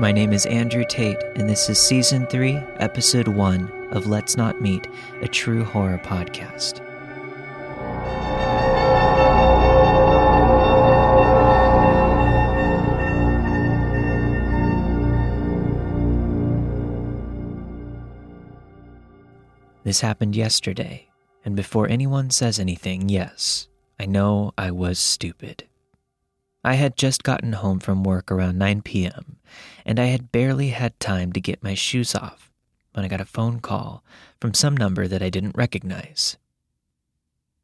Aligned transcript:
My 0.00 0.12
name 0.12 0.32
is 0.32 0.46
Andrew 0.46 0.82
Tate, 0.88 1.22
and 1.36 1.46
this 1.46 1.68
is 1.68 1.78
Season 1.78 2.26
3, 2.28 2.54
Episode 2.78 3.28
1 3.28 3.88
of 3.90 4.06
Let's 4.06 4.34
Not 4.34 4.58
Meet, 4.58 4.88
a 5.20 5.28
true 5.28 5.62
horror 5.62 6.00
podcast. 6.02 6.78
This 19.84 20.00
happened 20.00 20.34
yesterday, 20.34 21.10
and 21.44 21.54
before 21.54 21.86
anyone 21.90 22.30
says 22.30 22.58
anything, 22.58 23.10
yes, 23.10 23.68
I 23.98 24.06
know 24.06 24.54
I 24.56 24.70
was 24.70 24.98
stupid. 24.98 25.64
I 26.64 26.74
had 26.74 26.96
just 26.96 27.22
gotten 27.22 27.52
home 27.52 27.80
from 27.80 28.02
work 28.02 28.32
around 28.32 28.56
9 28.56 28.80
p.m., 28.80 29.36
and 29.84 29.98
I 29.98 30.06
had 30.06 30.32
barely 30.32 30.68
had 30.68 30.98
time 31.00 31.32
to 31.32 31.40
get 31.40 31.62
my 31.62 31.74
shoes 31.74 32.14
off 32.14 32.50
when 32.92 33.04
I 33.04 33.08
got 33.08 33.20
a 33.20 33.24
phone 33.24 33.60
call 33.60 34.04
from 34.40 34.54
some 34.54 34.76
number 34.76 35.06
that 35.06 35.22
I 35.22 35.30
didn't 35.30 35.56
recognize. 35.56 36.36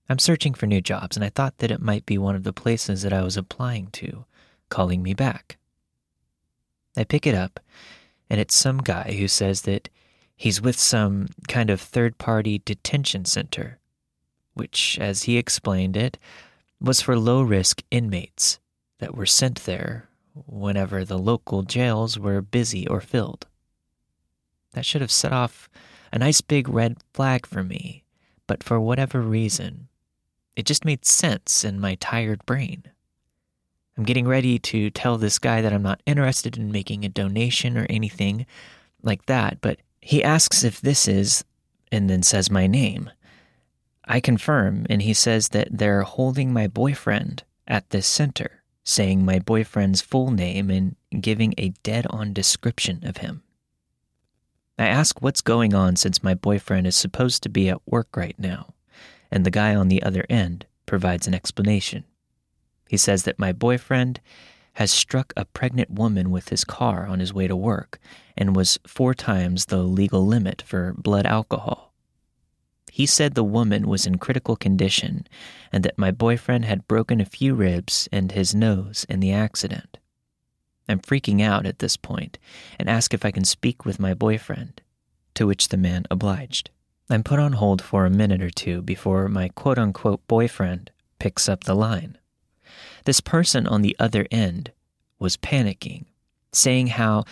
I'm 0.08 0.18
searching 0.18 0.54
for 0.54 0.66
new 0.66 0.80
jobs, 0.80 1.16
and 1.16 1.24
I 1.24 1.30
thought 1.30 1.58
that 1.58 1.70
it 1.70 1.80
might 1.80 2.06
be 2.06 2.16
one 2.16 2.36
of 2.36 2.44
the 2.44 2.52
places 2.52 3.02
that 3.02 3.12
I 3.12 3.22
was 3.22 3.36
applying 3.36 3.88
to 3.92 4.24
calling 4.68 5.02
me 5.02 5.14
back. 5.14 5.56
I 6.96 7.04
pick 7.04 7.26
it 7.26 7.34
up, 7.34 7.60
and 8.30 8.40
it's 8.40 8.54
some 8.54 8.78
guy 8.78 9.16
who 9.18 9.28
says 9.28 9.62
that 9.62 9.88
he's 10.36 10.62
with 10.62 10.78
some 10.78 11.28
kind 11.48 11.70
of 11.70 11.80
third 11.80 12.18
party 12.18 12.62
detention 12.64 13.24
center, 13.24 13.78
which, 14.54 14.96
as 15.00 15.24
he 15.24 15.36
explained 15.36 15.96
it, 15.96 16.18
was 16.80 17.00
for 17.00 17.18
low 17.18 17.42
risk 17.42 17.82
inmates 17.90 18.60
that 18.98 19.14
were 19.14 19.26
sent 19.26 19.64
there 19.64 20.05
whenever 20.46 21.04
the 21.04 21.18
local 21.18 21.62
jails 21.62 22.18
were 22.18 22.42
busy 22.42 22.86
or 22.86 23.00
filled. 23.00 23.46
That 24.72 24.84
should 24.84 25.00
have 25.00 25.10
set 25.10 25.32
off 25.32 25.68
a 26.12 26.18
nice 26.18 26.40
big 26.40 26.68
red 26.68 26.98
flag 27.14 27.46
for 27.46 27.62
me, 27.62 28.04
but 28.46 28.62
for 28.62 28.78
whatever 28.78 29.20
reason, 29.20 29.88
it 30.54 30.66
just 30.66 30.84
made 30.84 31.04
sense 31.04 31.64
in 31.64 31.80
my 31.80 31.94
tired 31.96 32.44
brain. 32.46 32.84
I'm 33.96 34.04
getting 34.04 34.26
ready 34.26 34.58
to 34.58 34.90
tell 34.90 35.16
this 35.16 35.38
guy 35.38 35.62
that 35.62 35.72
I'm 35.72 35.82
not 35.82 36.02
interested 36.04 36.56
in 36.58 36.70
making 36.70 37.04
a 37.04 37.08
donation 37.08 37.78
or 37.78 37.86
anything 37.88 38.44
like 39.02 39.26
that, 39.26 39.60
but 39.62 39.78
he 40.02 40.22
asks 40.22 40.62
if 40.62 40.80
this 40.80 41.08
is, 41.08 41.44
and 41.90 42.10
then 42.10 42.22
says 42.22 42.50
my 42.50 42.66
name. 42.66 43.10
I 44.04 44.20
confirm, 44.20 44.86
and 44.90 45.02
he 45.02 45.14
says 45.14 45.48
that 45.48 45.68
they're 45.70 46.02
holding 46.02 46.52
my 46.52 46.66
boyfriend 46.66 47.44
at 47.66 47.88
this 47.90 48.06
center 48.06 48.62
saying 48.86 49.24
my 49.24 49.40
boyfriend's 49.40 50.00
full 50.00 50.30
name 50.30 50.70
and 50.70 50.94
giving 51.20 51.52
a 51.58 51.70
dead 51.82 52.06
on 52.08 52.32
description 52.32 53.00
of 53.02 53.18
him. 53.18 53.42
I 54.78 54.86
ask 54.86 55.20
what's 55.20 55.40
going 55.40 55.74
on 55.74 55.96
since 55.96 56.22
my 56.22 56.34
boyfriend 56.34 56.86
is 56.86 56.94
supposed 56.94 57.42
to 57.42 57.48
be 57.48 57.68
at 57.68 57.80
work 57.86 58.16
right 58.16 58.38
now, 58.38 58.74
and 59.30 59.44
the 59.44 59.50
guy 59.50 59.74
on 59.74 59.88
the 59.88 60.02
other 60.02 60.24
end 60.30 60.66
provides 60.86 61.26
an 61.26 61.34
explanation. 61.34 62.04
He 62.88 62.96
says 62.96 63.24
that 63.24 63.40
my 63.40 63.52
boyfriend 63.52 64.20
has 64.74 64.92
struck 64.92 65.32
a 65.36 65.46
pregnant 65.46 65.90
woman 65.90 66.30
with 66.30 66.50
his 66.50 66.62
car 66.62 67.06
on 67.06 67.18
his 67.18 67.34
way 67.34 67.48
to 67.48 67.56
work 67.56 67.98
and 68.36 68.54
was 68.54 68.78
four 68.86 69.14
times 69.14 69.64
the 69.64 69.78
legal 69.78 70.24
limit 70.24 70.62
for 70.64 70.94
blood 70.96 71.26
alcohol. 71.26 71.85
He 72.96 73.04
said 73.04 73.34
the 73.34 73.44
woman 73.44 73.88
was 73.88 74.06
in 74.06 74.16
critical 74.16 74.56
condition 74.56 75.26
and 75.70 75.84
that 75.84 75.98
my 75.98 76.10
boyfriend 76.10 76.64
had 76.64 76.88
broken 76.88 77.20
a 77.20 77.26
few 77.26 77.54
ribs 77.54 78.08
and 78.10 78.32
his 78.32 78.54
nose 78.54 79.04
in 79.06 79.20
the 79.20 79.32
accident. 79.32 79.98
I'm 80.88 81.00
freaking 81.00 81.42
out 81.42 81.66
at 81.66 81.80
this 81.80 81.98
point 81.98 82.38
and 82.78 82.88
ask 82.88 83.12
if 83.12 83.22
I 83.22 83.32
can 83.32 83.44
speak 83.44 83.84
with 83.84 84.00
my 84.00 84.14
boyfriend, 84.14 84.80
to 85.34 85.46
which 85.46 85.68
the 85.68 85.76
man 85.76 86.06
obliged. 86.10 86.70
I'm 87.10 87.22
put 87.22 87.38
on 87.38 87.52
hold 87.52 87.82
for 87.82 88.06
a 88.06 88.10
minute 88.10 88.40
or 88.40 88.48
two 88.48 88.80
before 88.80 89.28
my 89.28 89.50
quote 89.50 89.76
unquote 89.76 90.26
boyfriend 90.26 90.90
picks 91.18 91.50
up 91.50 91.64
the 91.64 91.74
line. 91.74 92.16
This 93.04 93.20
person 93.20 93.66
on 93.66 93.82
the 93.82 93.94
other 93.98 94.26
end 94.30 94.72
was 95.18 95.36
panicking, 95.36 96.06
saying 96.50 96.86
how 96.86 97.24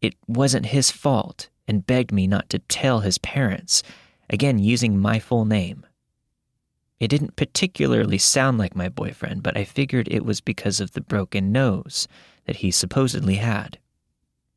it 0.00 0.16
wasn't 0.26 0.74
his 0.74 0.90
fault 0.90 1.48
and 1.68 1.86
begged 1.86 2.10
me 2.10 2.26
not 2.26 2.48
to 2.48 2.58
tell 2.58 3.00
his 3.00 3.18
parents 3.18 3.84
again 4.32 4.58
using 4.58 4.98
my 4.98 5.18
full 5.20 5.44
name. 5.44 5.86
It 6.98 7.08
didn't 7.08 7.36
particularly 7.36 8.18
sound 8.18 8.58
like 8.58 8.74
my 8.74 8.88
boyfriend, 8.88 9.42
but 9.42 9.56
I 9.56 9.64
figured 9.64 10.08
it 10.08 10.24
was 10.24 10.40
because 10.40 10.80
of 10.80 10.92
the 10.92 11.00
broken 11.00 11.52
nose 11.52 12.08
that 12.46 12.56
he 12.56 12.70
supposedly 12.70 13.36
had. 13.36 13.78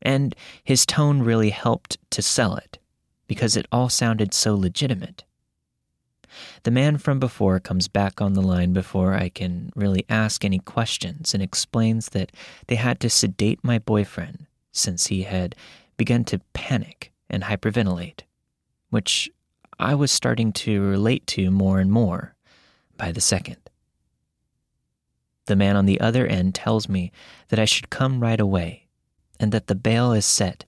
And 0.00 0.34
his 0.64 0.86
tone 0.86 1.22
really 1.22 1.50
helped 1.50 1.98
to 2.10 2.22
sell 2.22 2.56
it, 2.56 2.78
because 3.26 3.56
it 3.56 3.66
all 3.72 3.88
sounded 3.88 4.32
so 4.32 4.54
legitimate. 4.54 5.24
The 6.64 6.70
man 6.70 6.98
from 6.98 7.18
before 7.18 7.60
comes 7.60 7.88
back 7.88 8.20
on 8.20 8.34
the 8.34 8.42
line 8.42 8.72
before 8.72 9.14
I 9.14 9.28
can 9.28 9.72
really 9.74 10.04
ask 10.08 10.44
any 10.44 10.58
questions 10.58 11.34
and 11.34 11.42
explains 11.42 12.10
that 12.10 12.30
they 12.66 12.76
had 12.76 13.00
to 13.00 13.10
sedate 13.10 13.64
my 13.64 13.78
boyfriend 13.78 14.46
since 14.70 15.06
he 15.06 15.22
had 15.22 15.54
begun 15.96 16.24
to 16.24 16.40
panic 16.52 17.10
and 17.30 17.44
hyperventilate, 17.44 18.20
which 18.90 19.30
I 19.78 19.94
was 19.94 20.10
starting 20.10 20.52
to 20.52 20.80
relate 20.80 21.26
to 21.28 21.50
more 21.50 21.80
and 21.80 21.92
more 21.92 22.34
by 22.96 23.12
the 23.12 23.20
second. 23.20 23.58
The 25.46 25.56
man 25.56 25.76
on 25.76 25.86
the 25.86 26.00
other 26.00 26.26
end 26.26 26.54
tells 26.54 26.88
me 26.88 27.12
that 27.48 27.58
I 27.58 27.66
should 27.66 27.90
come 27.90 28.20
right 28.20 28.40
away 28.40 28.86
and 29.38 29.52
that 29.52 29.66
the 29.66 29.74
bail 29.74 30.12
is 30.12 30.24
set 30.24 30.64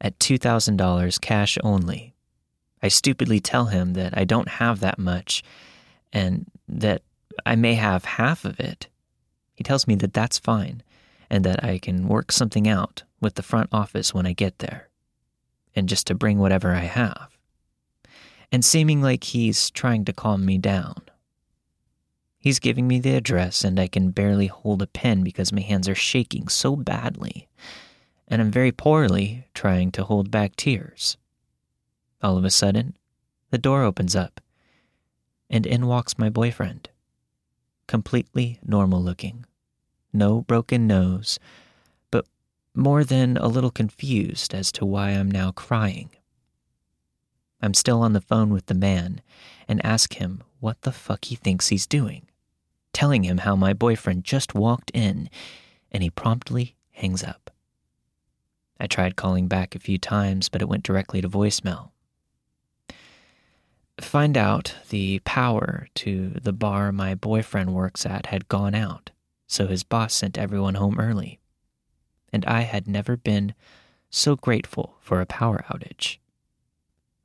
at 0.00 0.18
$2,000 0.20 1.20
cash 1.20 1.58
only. 1.64 2.14
I 2.82 2.88
stupidly 2.88 3.40
tell 3.40 3.66
him 3.66 3.94
that 3.94 4.16
I 4.16 4.24
don't 4.24 4.48
have 4.48 4.80
that 4.80 4.98
much 4.98 5.42
and 6.12 6.46
that 6.68 7.02
I 7.44 7.56
may 7.56 7.74
have 7.74 8.04
half 8.04 8.44
of 8.44 8.60
it. 8.60 8.88
He 9.54 9.64
tells 9.64 9.88
me 9.88 9.96
that 9.96 10.14
that's 10.14 10.38
fine 10.38 10.82
and 11.28 11.44
that 11.44 11.64
I 11.64 11.78
can 11.78 12.06
work 12.06 12.30
something 12.30 12.68
out 12.68 13.02
with 13.20 13.34
the 13.34 13.42
front 13.42 13.70
office 13.72 14.14
when 14.14 14.26
I 14.26 14.32
get 14.32 14.60
there 14.60 14.88
and 15.74 15.88
just 15.88 16.06
to 16.06 16.14
bring 16.14 16.38
whatever 16.38 16.72
I 16.72 16.80
have 16.80 17.31
and 18.52 18.62
seeming 18.62 19.00
like 19.00 19.24
he's 19.24 19.70
trying 19.70 20.04
to 20.04 20.12
calm 20.12 20.44
me 20.44 20.58
down. 20.58 21.02
He's 22.38 22.58
giving 22.58 22.86
me 22.86 23.00
the 23.00 23.14
address, 23.14 23.64
and 23.64 23.80
I 23.80 23.86
can 23.86 24.10
barely 24.10 24.48
hold 24.48 24.82
a 24.82 24.86
pen 24.86 25.24
because 25.24 25.52
my 25.52 25.62
hands 25.62 25.88
are 25.88 25.94
shaking 25.94 26.48
so 26.48 26.76
badly, 26.76 27.48
and 28.28 28.42
I'm 28.42 28.50
very 28.50 28.72
poorly 28.72 29.46
trying 29.54 29.90
to 29.92 30.04
hold 30.04 30.30
back 30.30 30.54
tears. 30.56 31.16
All 32.22 32.36
of 32.36 32.44
a 32.44 32.50
sudden, 32.50 32.94
the 33.50 33.58
door 33.58 33.82
opens 33.84 34.14
up, 34.14 34.40
and 35.48 35.66
in 35.66 35.86
walks 35.86 36.18
my 36.18 36.28
boyfriend. 36.28 36.90
Completely 37.86 38.58
normal 38.64 39.02
looking, 39.02 39.46
no 40.12 40.42
broken 40.42 40.86
nose, 40.86 41.38
but 42.10 42.26
more 42.74 43.02
than 43.02 43.36
a 43.36 43.48
little 43.48 43.70
confused 43.70 44.52
as 44.52 44.70
to 44.72 44.84
why 44.84 45.10
I'm 45.10 45.30
now 45.30 45.52
crying. 45.52 46.10
I'm 47.62 47.74
still 47.74 48.02
on 48.02 48.12
the 48.12 48.20
phone 48.20 48.52
with 48.52 48.66
the 48.66 48.74
man 48.74 49.22
and 49.68 49.84
ask 49.86 50.14
him 50.14 50.42
what 50.58 50.82
the 50.82 50.92
fuck 50.92 51.26
he 51.26 51.36
thinks 51.36 51.68
he's 51.68 51.86
doing, 51.86 52.26
telling 52.92 53.22
him 53.22 53.38
how 53.38 53.54
my 53.54 53.72
boyfriend 53.72 54.24
just 54.24 54.54
walked 54.54 54.90
in 54.92 55.30
and 55.92 56.02
he 56.02 56.10
promptly 56.10 56.74
hangs 56.90 57.22
up. 57.22 57.50
I 58.80 58.88
tried 58.88 59.14
calling 59.14 59.46
back 59.46 59.74
a 59.74 59.78
few 59.78 59.96
times, 59.96 60.48
but 60.48 60.60
it 60.60 60.68
went 60.68 60.82
directly 60.82 61.20
to 61.20 61.28
voicemail. 61.28 61.90
Find 64.00 64.36
out 64.36 64.74
the 64.90 65.20
power 65.20 65.86
to 65.96 66.30
the 66.30 66.52
bar 66.52 66.90
my 66.90 67.14
boyfriend 67.14 67.74
works 67.74 68.04
at 68.04 68.26
had 68.26 68.48
gone 68.48 68.74
out, 68.74 69.10
so 69.46 69.68
his 69.68 69.84
boss 69.84 70.14
sent 70.14 70.36
everyone 70.36 70.74
home 70.74 70.98
early. 70.98 71.38
And 72.32 72.44
I 72.46 72.62
had 72.62 72.88
never 72.88 73.16
been 73.16 73.54
so 74.10 74.34
grateful 74.34 74.96
for 75.00 75.20
a 75.20 75.26
power 75.26 75.64
outage. 75.70 76.18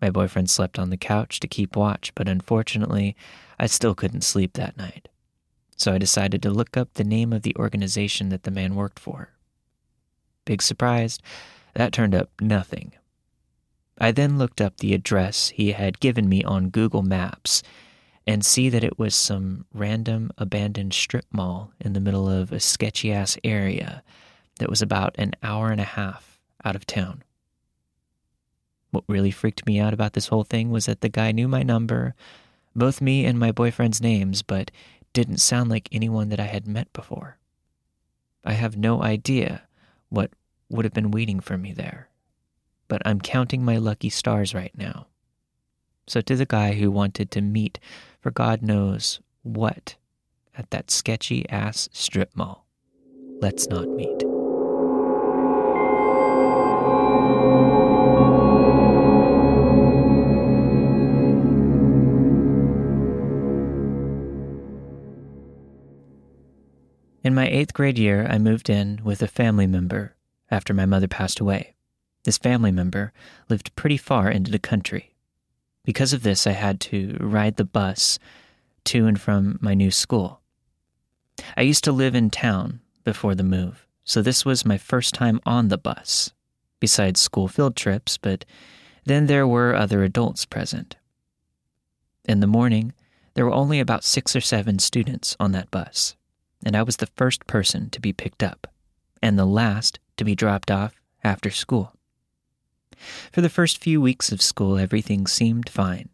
My 0.02 0.10
boyfriend 0.10 0.50
slept 0.50 0.78
on 0.78 0.90
the 0.90 0.98
couch 0.98 1.40
to 1.40 1.48
keep 1.48 1.76
watch, 1.76 2.14
but 2.16 2.28
unfortunately, 2.28 3.16
I 3.60 3.66
still 3.66 3.96
couldn't 3.96 4.22
sleep 4.22 4.54
that 4.54 4.78
night. 4.78 5.10
So 5.76 5.94
I 5.94 5.98
decided 5.98 6.42
to 6.44 6.50
look 6.50 6.78
up 6.78 6.94
the 6.94 7.04
name 7.04 7.34
of 7.34 7.44
the 7.44 7.56
organization 7.56 8.30
that 8.30 8.44
the 8.44 8.52
man 8.52 8.76
worked 8.76 9.00
for. 9.00 9.30
Big 10.46 10.62
surprise, 10.62 11.20
that 11.74 11.94
turned 11.94 12.16
up 12.16 12.30
nothing. 12.40 12.94
I 14.00 14.12
then 14.12 14.38
looked 14.38 14.62
up 14.62 14.78
the 14.78 14.94
address 14.94 15.50
he 15.50 15.72
had 15.72 16.00
given 16.00 16.30
me 16.30 16.44
on 16.44 16.70
Google 16.70 17.02
Maps 17.02 17.64
and 18.28 18.46
see 18.46 18.70
that 18.70 18.84
it 18.84 19.00
was 19.00 19.16
some 19.16 19.66
random 19.74 20.32
abandoned 20.38 20.94
strip 20.94 21.26
mall 21.32 21.72
in 21.80 21.94
the 21.94 22.00
middle 22.00 22.30
of 22.30 22.52
a 22.52 22.60
sketchy 22.60 23.12
ass 23.12 23.38
area 23.44 24.04
that 24.60 24.70
was 24.70 24.82
about 24.82 25.16
an 25.18 25.32
hour 25.42 25.72
and 25.72 25.82
a 25.82 25.86
half 25.86 26.40
out 26.64 26.76
of 26.76 26.86
town. 26.86 27.24
What 28.92 29.04
really 29.08 29.32
freaked 29.32 29.66
me 29.66 29.80
out 29.80 29.94
about 29.94 30.14
this 30.14 30.28
whole 30.28 30.44
thing 30.44 30.72
was 30.72 30.86
that 30.86 31.02
the 31.02 31.10
guy 31.10 31.32
knew 31.32 31.48
my 31.48 31.64
number, 31.64 32.16
both 32.76 33.02
me 33.02 33.26
and 33.26 33.40
my 33.40 33.52
boyfriend's 33.52 34.02
names, 34.02 34.42
but 34.42 34.72
didn't 35.14 35.38
sound 35.38 35.70
like 35.70 35.90
anyone 35.92 36.30
that 36.30 36.40
I 36.40 36.46
had 36.46 36.68
met 36.68 36.92
before. 36.94 37.38
I 38.46 38.54
have 38.54 38.78
no 38.78 39.04
idea 39.04 39.64
what 40.10 40.32
would 40.70 40.86
have 40.86 40.94
been 40.94 41.12
waiting 41.12 41.40
for 41.40 41.58
me 41.58 41.74
there. 41.74 42.10
But 42.88 43.02
I'm 43.06 43.20
counting 43.20 43.66
my 43.66 43.78
lucky 43.78 44.10
stars 44.10 44.54
right 44.54 44.72
now. 44.78 45.08
So, 46.08 46.22
to 46.22 46.36
the 46.36 46.46
guy 46.46 46.74
who 46.74 46.90
wanted 46.90 47.32
to 47.32 47.42
meet 47.42 47.80
for 48.22 48.32
God 48.32 48.62
knows 48.62 49.20
what 49.44 49.96
at 50.56 50.70
that 50.72 50.90
sketchy 50.90 51.48
ass 51.50 51.90
strip 51.92 52.34
mall, 52.36 52.66
let's 53.42 53.68
not 53.68 53.90
meet. 53.90 54.37
In 67.28 67.36
my 67.36 67.50
eighth 67.50 67.74
grade 67.74 68.00
year, 68.00 68.26
I 68.30 68.38
moved 68.38 68.70
in 68.70 69.02
with 69.04 69.22
a 69.22 69.28
family 69.28 69.68
member 69.68 70.16
after 70.50 70.74
my 70.74 70.86
mother 70.86 71.10
passed 71.10 71.42
away. 71.42 71.76
This 72.24 72.38
family 72.38 72.72
member 72.72 73.12
lived 73.50 73.76
pretty 73.76 73.98
far 73.98 74.32
into 74.32 74.50
the 74.50 74.58
country. 74.58 75.14
Because 75.84 76.14
of 76.14 76.24
this, 76.24 76.48
I 76.48 76.54
had 76.54 76.80
to 76.88 77.18
ride 77.20 77.58
the 77.58 77.66
bus 77.66 78.18
to 78.86 79.08
and 79.08 79.20
from 79.20 79.60
my 79.60 79.74
new 79.74 79.92
school. 79.92 80.40
I 81.58 81.64
used 81.64 81.84
to 81.84 81.92
live 81.92 82.16
in 82.16 82.30
town 82.30 82.80
before 83.04 83.36
the 83.36 83.44
move, 83.44 83.86
so 84.06 84.22
this 84.22 84.46
was 84.46 84.66
my 84.66 84.78
first 84.78 85.14
time 85.14 85.42
on 85.46 85.68
the 85.68 85.78
bus, 85.78 86.32
besides 86.80 87.20
school 87.20 87.50
field 87.50 87.76
trips, 87.76 88.18
but 88.18 88.46
then 89.04 89.28
there 89.28 89.46
were 89.46 89.76
other 89.76 90.02
adults 90.02 90.46
present. 90.46 90.96
In 92.24 92.40
the 92.40 92.48
morning, 92.48 92.94
there 93.34 93.44
were 93.44 93.52
only 93.52 93.82
about 93.82 94.06
six 94.06 94.34
or 94.34 94.40
seven 94.40 94.80
students 94.80 95.36
on 95.42 95.52
that 95.52 95.70
bus 95.70 96.16
and 96.66 96.76
I 96.76 96.84
was 96.84 96.98
the 96.98 97.10
first 97.16 97.48
person 97.48 97.90
to 97.92 98.02
be 98.02 98.14
picked 98.14 98.44
up, 98.44 98.68
and 99.22 99.38
the 99.38 99.46
last 99.46 100.00
to 100.18 100.24
be 100.24 100.36
dropped 100.36 100.72
off 100.72 101.02
after 101.24 101.50
school. 101.50 101.94
For 103.32 103.42
the 103.42 103.50
first 103.50 103.78
few 103.78 104.02
weeks 104.02 104.32
of 104.32 104.42
school, 104.42 104.78
everything 104.78 105.28
seemed 105.28 105.70
fine. 105.70 106.10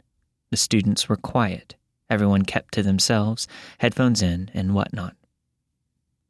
The 0.51 0.57
students 0.57 1.07
were 1.07 1.15
quiet, 1.15 1.75
everyone 2.09 2.43
kept 2.43 2.73
to 2.75 2.83
themselves, 2.83 3.47
headphones 3.79 4.21
in, 4.21 4.51
and 4.53 4.75
whatnot. 4.75 5.15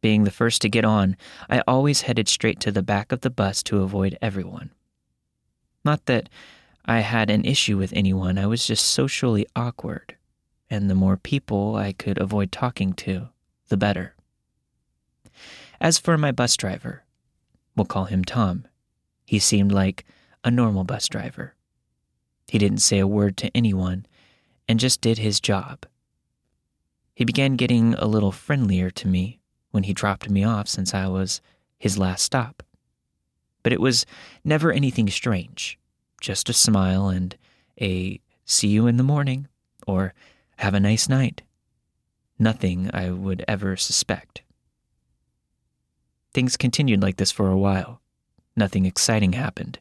Being 0.02 0.26
the 0.26 0.32
first 0.32 0.62
to 0.62 0.70
get 0.70 0.86
on, 0.86 1.16
I 1.50 1.64
always 1.68 2.02
headed 2.02 2.28
straight 2.28 2.60
to 2.62 2.72
the 2.72 2.84
back 2.84 3.12
of 3.12 3.22
the 3.22 3.30
bus 3.30 3.64
to 3.64 3.82
avoid 3.82 4.18
everyone. 4.22 4.72
Not 5.86 6.06
that 6.06 6.30
I 6.86 7.00
had 7.00 7.30
an 7.30 7.46
issue 7.46 7.78
with 7.78 7.94
anyone, 7.94 8.38
I 8.38 8.46
was 8.46 8.68
just 8.68 8.86
socially 8.86 9.48
awkward, 9.56 10.18
and 10.70 10.90
the 10.90 10.96
more 10.96 11.18
people 11.18 11.76
I 11.76 11.94
could 11.94 12.18
avoid 12.18 12.52
talking 12.52 12.94
to, 12.94 13.30
the 13.74 13.78
better. 13.78 14.14
As 15.82 15.98
for 15.98 16.16
my 16.16 16.32
bus 16.32 16.56
driver, 16.56 17.06
we'll 17.76 17.86
call 17.86 18.06
him 18.06 18.24
Tom. 18.24 18.66
He 19.26 19.40
seemed 19.40 19.72
like 19.72 20.06
a 20.44 20.52
normal 20.52 20.84
bus 20.84 21.08
driver. 21.08 21.56
He 22.48 22.60
didn't 22.60 22.84
say 22.84 23.00
a 23.00 23.08
word 23.08 23.36
to 23.38 23.50
anyone 23.58 24.06
and 24.68 24.80
just 24.80 25.02
did 25.02 25.18
his 25.18 25.40
job. 25.40 25.88
He 27.16 27.26
began 27.26 27.56
getting 27.56 27.96
a 27.96 28.06
little 28.06 28.32
friendlier 28.32 28.92
to 28.92 29.08
me 29.08 29.40
when 29.72 29.86
he 29.86 29.94
dropped 29.94 30.30
me 30.30 30.44
off 30.44 30.68
since 30.68 30.94
I 30.94 31.08
was 31.08 31.42
his 31.80 31.98
last 31.98 32.22
stop. 32.22 32.62
But 33.64 33.74
it 33.74 33.82
was 33.82 34.06
never 34.44 34.72
anything 34.72 35.10
strange, 35.10 35.80
just 36.22 36.48
a 36.48 36.54
smile 36.54 37.08
and 37.08 37.36
a 37.82 38.22
see 38.46 38.68
you 38.68 38.86
in 38.86 38.98
the 38.98 39.04
morning 39.04 39.48
or 39.88 40.14
have 40.58 40.76
a 40.76 40.80
nice 40.80 41.10
night 41.10 41.42
nothing 42.40 42.90
I 42.94 43.12
would 43.12 43.44
ever 43.48 43.76
suspect. 43.78 44.42
Things 46.34 46.58
continued 46.58 47.02
like 47.02 47.18
this 47.18 47.32
for 47.32 47.50
a 47.50 47.58
while. 47.58 48.02
Nothing 48.56 48.86
exciting 48.86 49.34
happened. 49.34 49.80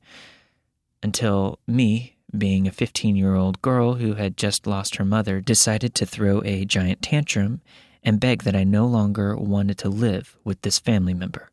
Until 1.02 1.58
me, 1.66 2.16
being 2.36 2.66
a 2.66 2.72
15 2.72 3.16
year 3.16 3.34
old 3.34 3.60
girl 3.62 3.94
who 3.94 4.14
had 4.14 4.36
just 4.36 4.66
lost 4.66 4.96
her 4.96 5.04
mother, 5.04 5.40
decided 5.40 5.94
to 5.94 6.06
throw 6.06 6.42
a 6.44 6.64
giant 6.64 7.02
tantrum 7.02 7.60
and 8.02 8.20
beg 8.20 8.42
that 8.42 8.56
I 8.56 8.64
no 8.64 8.86
longer 8.86 9.36
wanted 9.36 9.78
to 9.78 9.88
live 9.88 10.36
with 10.44 10.62
this 10.62 10.78
family 10.78 11.14
member. 11.14 11.50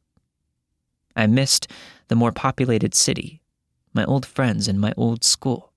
I 1.16 1.28
missed 1.28 1.68
the 2.08 2.16
more 2.16 2.32
populated 2.32 2.96
city, 2.96 3.42
my 3.94 4.06
old 4.06 4.26
friends, 4.26 4.68
and 4.68 4.80
my 4.80 4.94
old 4.96 5.24
school. 5.24 5.72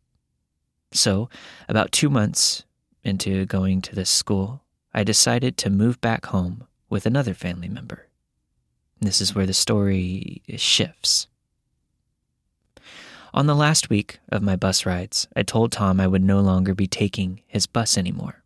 So, 0.93 1.29
about 1.69 1.93
two 1.93 2.09
months 2.09 2.65
into 3.03 3.47
going 3.47 3.81
to 3.83 3.95
this 3.95 4.11
school, 4.11 4.62
I 4.95 5.05
decided 5.05 5.57
to 5.59 5.71
move 5.71 6.01
back 6.01 6.27
home 6.27 6.67
with 6.89 7.07
another 7.07 7.35
family 7.35 7.69
member. 7.69 8.09
This 9.01 9.21
is 9.21 9.35
where 9.35 9.47
the 9.47 9.55
story 9.55 10.43
shifts. 10.57 11.27
On 13.35 13.47
the 13.47 13.55
last 13.55 13.89
week 13.89 14.21
of 14.29 14.43
my 14.43 14.57
bus 14.57 14.85
rides, 14.85 15.27
I 15.35 15.43
told 15.43 15.73
Tom 15.73 15.99
I 15.99 16.07
would 16.07 16.23
no 16.23 16.41
longer 16.41 16.75
be 16.75 16.87
taking 16.87 17.41
his 17.47 17.67
bus 17.67 17.97
anymore, 17.97 18.43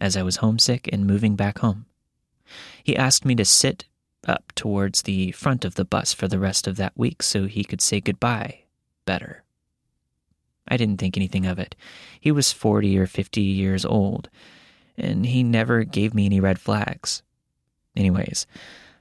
as 0.00 0.16
I 0.16 0.22
was 0.22 0.36
homesick 0.36 0.88
and 0.92 1.06
moving 1.06 1.36
back 1.36 1.60
home. 1.60 1.86
He 2.82 2.96
asked 2.96 3.24
me 3.24 3.36
to 3.36 3.44
sit 3.44 3.84
up 4.26 4.52
towards 4.56 5.02
the 5.02 5.30
front 5.32 5.64
of 5.64 5.76
the 5.76 5.84
bus 5.84 6.12
for 6.12 6.26
the 6.26 6.40
rest 6.40 6.66
of 6.66 6.76
that 6.76 6.96
week 6.96 7.22
so 7.22 7.46
he 7.46 7.62
could 7.62 7.80
say 7.80 8.00
goodbye 8.00 8.64
better. 9.04 9.44
I 10.66 10.76
didn't 10.76 10.98
think 10.98 11.16
anything 11.16 11.46
of 11.46 11.60
it. 11.60 11.76
He 12.20 12.32
was 12.32 12.52
40 12.52 12.98
or 12.98 13.06
50 13.06 13.40
years 13.40 13.84
old, 13.84 14.28
and 14.98 15.26
he 15.26 15.42
never 15.42 15.84
gave 15.84 16.14
me 16.14 16.26
any 16.26 16.40
red 16.40 16.58
flags. 16.58 17.22
Anyways, 17.96 18.46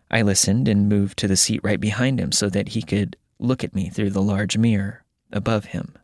I 0.09 0.21
listened 0.21 0.67
and 0.67 0.89
moved 0.89 1.17
to 1.19 1.27
the 1.27 1.35
seat 1.35 1.61
right 1.63 1.79
behind 1.79 2.19
him 2.19 2.31
so 2.31 2.49
that 2.49 2.69
he 2.69 2.81
could 2.81 3.17
look 3.39 3.63
at 3.63 3.75
me 3.75 3.89
through 3.89 4.11
the 4.11 4.21
large 4.21 4.57
mirror 4.57 5.03
above 5.31 5.65
him, 5.65 5.95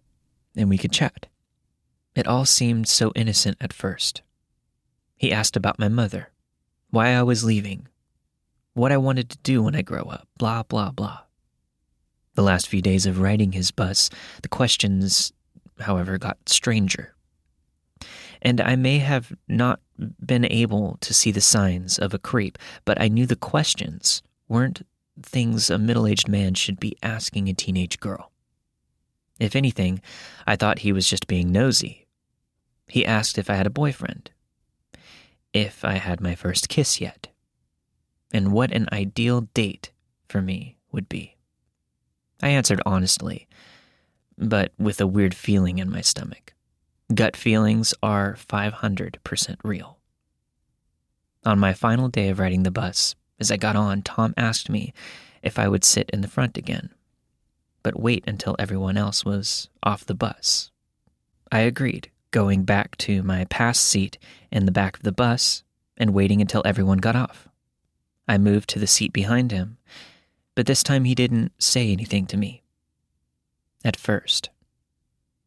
and 0.55 0.69
we 0.69 0.77
could 0.77 0.91
chat. 0.91 1.27
It 2.15 2.27
all 2.27 2.45
seemed 2.45 2.87
so 2.87 3.11
innocent 3.15 3.57
at 3.61 3.73
first. 3.73 4.21
He 5.15 5.31
asked 5.31 5.55
about 5.55 5.79
my 5.79 5.87
mother, 5.87 6.29
why 6.89 7.09
I 7.09 7.23
was 7.23 7.43
leaving, 7.43 7.87
what 8.73 8.91
I 8.91 8.97
wanted 8.97 9.29
to 9.29 9.37
do 9.43 9.63
when 9.63 9.75
I 9.75 9.81
grow 9.81 10.03
up, 10.03 10.27
blah, 10.37 10.63
blah, 10.63 10.91
blah. 10.91 11.19
The 12.35 12.43
last 12.43 12.67
few 12.67 12.81
days 12.81 13.05
of 13.05 13.19
riding 13.19 13.53
his 13.53 13.71
bus, 13.71 14.09
the 14.41 14.49
questions, 14.49 15.31
however, 15.79 16.17
got 16.17 16.49
stranger 16.49 17.13
and 18.41 18.59
I 18.59 18.75
may 18.75 18.99
have 18.99 19.33
not 19.47 19.79
been 20.25 20.45
able 20.45 20.97
to 21.01 21.13
see 21.13 21.31
the 21.31 21.41
signs 21.41 21.99
of 21.99 22.13
a 22.13 22.19
creep, 22.19 22.57
but 22.85 22.99
I 22.99 23.07
knew 23.07 23.25
the 23.25 23.35
questions 23.35 24.21
weren't 24.47 24.85
things 25.21 25.69
a 25.69 25.77
middle 25.77 26.07
aged 26.07 26.27
man 26.27 26.53
should 26.55 26.79
be 26.79 26.97
asking 27.03 27.47
a 27.47 27.53
teenage 27.53 27.99
girl. 27.99 28.31
If 29.39 29.55
anything, 29.55 30.01
I 30.45 30.55
thought 30.55 30.79
he 30.79 30.91
was 30.91 31.09
just 31.09 31.27
being 31.27 31.51
nosy. 31.51 32.07
He 32.87 33.05
asked 33.05 33.37
if 33.37 33.49
I 33.49 33.55
had 33.55 33.67
a 33.67 33.71
boyfriend, 33.71 34.31
if 35.53 35.85
I 35.85 35.93
had 35.93 36.21
my 36.21 36.35
first 36.35 36.69
kiss 36.69 36.99
yet, 36.99 37.27
and 38.33 38.51
what 38.51 38.71
an 38.71 38.87
ideal 38.91 39.41
date 39.53 39.91
for 40.27 40.41
me 40.41 40.77
would 40.91 41.09
be. 41.09 41.37
I 42.41 42.49
answered 42.49 42.81
honestly, 42.85 43.47
but 44.37 44.71
with 44.79 44.99
a 44.99 45.07
weird 45.07 45.35
feeling 45.35 45.79
in 45.79 45.89
my 45.89 46.01
stomach. 46.01 46.53
Gut 47.13 47.35
feelings 47.35 47.93
are 48.01 48.35
500% 48.35 49.55
real. 49.63 49.97
On 51.43 51.59
my 51.59 51.73
final 51.73 52.07
day 52.07 52.29
of 52.29 52.39
riding 52.39 52.63
the 52.63 52.71
bus, 52.71 53.15
as 53.39 53.51
I 53.51 53.57
got 53.57 53.75
on, 53.75 54.01
Tom 54.03 54.33
asked 54.37 54.69
me 54.69 54.93
if 55.41 55.57
I 55.57 55.67
would 55.67 55.83
sit 55.83 56.09
in 56.11 56.21
the 56.21 56.27
front 56.27 56.57
again, 56.57 56.91
but 57.81 57.99
wait 57.99 58.23
until 58.27 58.55
everyone 58.59 58.97
else 58.97 59.25
was 59.25 59.67
off 59.81 60.05
the 60.05 60.13
bus. 60.13 60.69
I 61.51 61.61
agreed, 61.61 62.11
going 62.29 62.63
back 62.63 62.95
to 62.97 63.23
my 63.23 63.45
past 63.45 63.83
seat 63.83 64.17
in 64.51 64.65
the 64.65 64.71
back 64.71 64.95
of 64.97 65.03
the 65.03 65.11
bus 65.11 65.63
and 65.97 66.13
waiting 66.13 66.39
until 66.39 66.61
everyone 66.63 66.99
got 66.99 67.15
off. 67.15 67.49
I 68.27 68.37
moved 68.37 68.69
to 68.69 68.79
the 68.79 68.87
seat 68.87 69.11
behind 69.11 69.51
him, 69.51 69.77
but 70.55 70.67
this 70.67 70.83
time 70.83 71.05
he 71.05 71.15
didn't 71.15 71.51
say 71.61 71.91
anything 71.91 72.27
to 72.27 72.37
me. 72.37 72.61
At 73.83 73.97
first, 73.97 74.51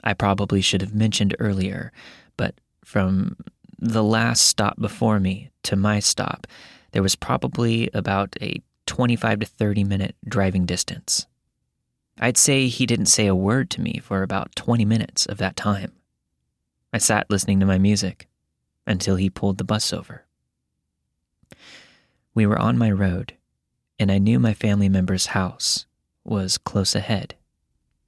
I 0.04 0.12
probably 0.12 0.60
should 0.60 0.82
have 0.82 0.94
mentioned 0.94 1.34
earlier, 1.38 1.90
but 2.36 2.54
from 2.84 3.36
the 3.78 4.04
last 4.04 4.42
stop 4.42 4.78
before 4.78 5.18
me 5.18 5.50
to 5.64 5.76
my 5.76 5.98
stop, 5.98 6.46
there 6.92 7.02
was 7.02 7.16
probably 7.16 7.90
about 7.94 8.36
a 8.40 8.62
25 8.86 9.40
to 9.40 9.46
30 9.46 9.84
minute 9.84 10.14
driving 10.28 10.66
distance. 10.66 11.26
I'd 12.20 12.36
say 12.36 12.68
he 12.68 12.86
didn't 12.86 13.06
say 13.06 13.26
a 13.26 13.34
word 13.34 13.70
to 13.70 13.80
me 13.80 13.98
for 14.02 14.22
about 14.22 14.54
20 14.54 14.84
minutes 14.84 15.26
of 15.26 15.38
that 15.38 15.56
time. 15.56 15.92
I 16.92 16.98
sat 16.98 17.30
listening 17.30 17.58
to 17.60 17.66
my 17.66 17.78
music 17.78 18.28
until 18.86 19.16
he 19.16 19.30
pulled 19.30 19.58
the 19.58 19.64
bus 19.64 19.92
over. 19.92 20.24
We 22.34 22.46
were 22.46 22.58
on 22.58 22.78
my 22.78 22.90
road, 22.90 23.34
and 23.98 24.12
I 24.12 24.18
knew 24.18 24.38
my 24.38 24.54
family 24.54 24.88
member's 24.88 25.26
house 25.26 25.86
was 26.22 26.58
close 26.58 26.94
ahead. 26.94 27.34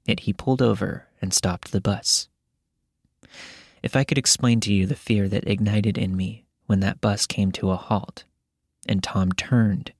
Yet 0.05 0.21
he 0.21 0.31
pulled 0.31 0.61
over 0.61 1.06
and 1.21 1.33
stopped 1.33 1.71
the 1.71 1.81
bus. 1.81 2.27
If 3.83 3.95
I 3.95 4.03
could 4.03 4.17
explain 4.17 4.59
to 4.61 4.73
you 4.73 4.85
the 4.85 4.95
fear 4.95 5.27
that 5.29 5.47
ignited 5.47 5.97
in 5.97 6.15
me 6.15 6.45
when 6.65 6.79
that 6.81 7.01
bus 7.01 7.25
came 7.25 7.51
to 7.53 7.71
a 7.71 7.75
halt 7.75 8.25
and 8.87 9.03
Tom 9.03 9.31
turned 9.31 9.91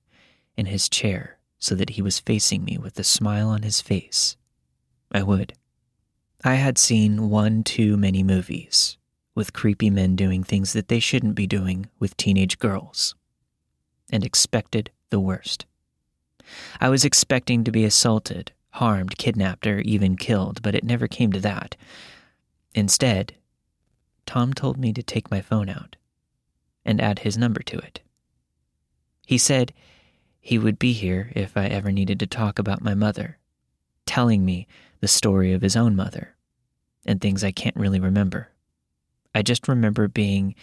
in 0.56 0.66
his 0.66 0.90
chair 0.90 1.38
so 1.60 1.76
that 1.76 1.92
he 1.92 2.02
was 2.02 2.20
facing 2.20 2.64
me 2.64 2.78
with 2.78 2.98
a 3.00 3.04
smile 3.04 3.50
on 3.50 3.64
his 3.64 3.82
face, 3.82 4.38
I 5.12 5.24
would. 5.24 5.54
I 6.44 6.56
had 6.56 6.78
seen 6.78 7.30
one 7.30 7.64
too 7.64 7.98
many 7.98 8.24
movies 8.24 8.98
with 9.38 9.54
creepy 9.54 9.90
men 9.90 10.16
doing 10.16 10.44
things 10.44 10.74
that 10.74 10.88
they 10.88 11.00
shouldn't 11.00 11.36
be 11.36 11.46
doing 11.46 11.88
with 12.00 12.18
teenage 12.18 12.58
girls, 12.58 13.14
and 14.10 14.24
expected 14.24 14.90
the 15.10 15.20
worst. 15.20 15.66
I 16.82 16.90
was 16.90 17.06
expecting 17.06 17.64
to 17.64 17.72
be 17.72 17.84
assaulted, 17.84 18.52
harmed, 18.78 19.18
kidnapped, 19.18 19.66
or 19.66 19.80
even 19.80 20.16
killed, 20.16 20.62
but 20.62 20.76
it 20.76 20.84
never 20.84 21.08
came 21.08 21.32
to 21.32 21.40
that. 21.40 21.76
Instead, 22.76 23.36
Tom 24.26 24.54
told 24.54 24.78
me 24.78 24.94
to 24.94 25.02
take 25.02 25.32
my 25.32 25.42
phone 25.42 25.70
out 25.70 25.96
and 26.86 27.02
add 27.02 27.20
his 27.20 27.38
number 27.38 27.62
to 27.62 27.78
it. 27.78 28.02
He 29.26 29.38
said 29.38 29.74
he 30.40 30.58
would 30.58 30.78
be 30.78 30.94
here 30.94 31.32
if 31.36 31.58
I 31.58 31.66
ever 31.66 31.92
needed 31.92 32.20
to 32.20 32.28
talk 32.28 32.60
about 32.60 32.84
my 32.84 32.94
mother, 32.94 33.40
telling 34.06 34.46
me 34.46 34.68
the 35.02 35.08
story 35.08 35.54
of 35.54 35.62
his 35.62 35.76
own 35.76 35.96
mother 35.96 36.36
and 37.06 37.20
things 37.20 37.44
I 37.44 37.52
can't 37.52 37.76
really 37.76 38.00
remember. 38.00 38.52
I 39.34 39.42
just 39.42 39.68
remember 39.68 40.08
being 40.08 40.56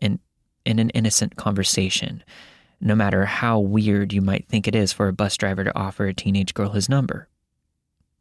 in, 0.00 0.18
in 0.64 0.78
an 0.78 0.90
innocent 0.90 1.36
conversation, 1.36 2.22
no 2.80 2.94
matter 2.94 3.24
how 3.24 3.58
weird 3.58 4.12
you 4.12 4.20
might 4.20 4.46
think 4.46 4.68
it 4.68 4.74
is 4.74 4.92
for 4.92 5.08
a 5.08 5.12
bus 5.12 5.36
driver 5.36 5.64
to 5.64 5.76
offer 5.76 6.06
a 6.06 6.14
teenage 6.14 6.54
girl 6.54 6.70
his 6.70 6.88
number. 6.88 7.28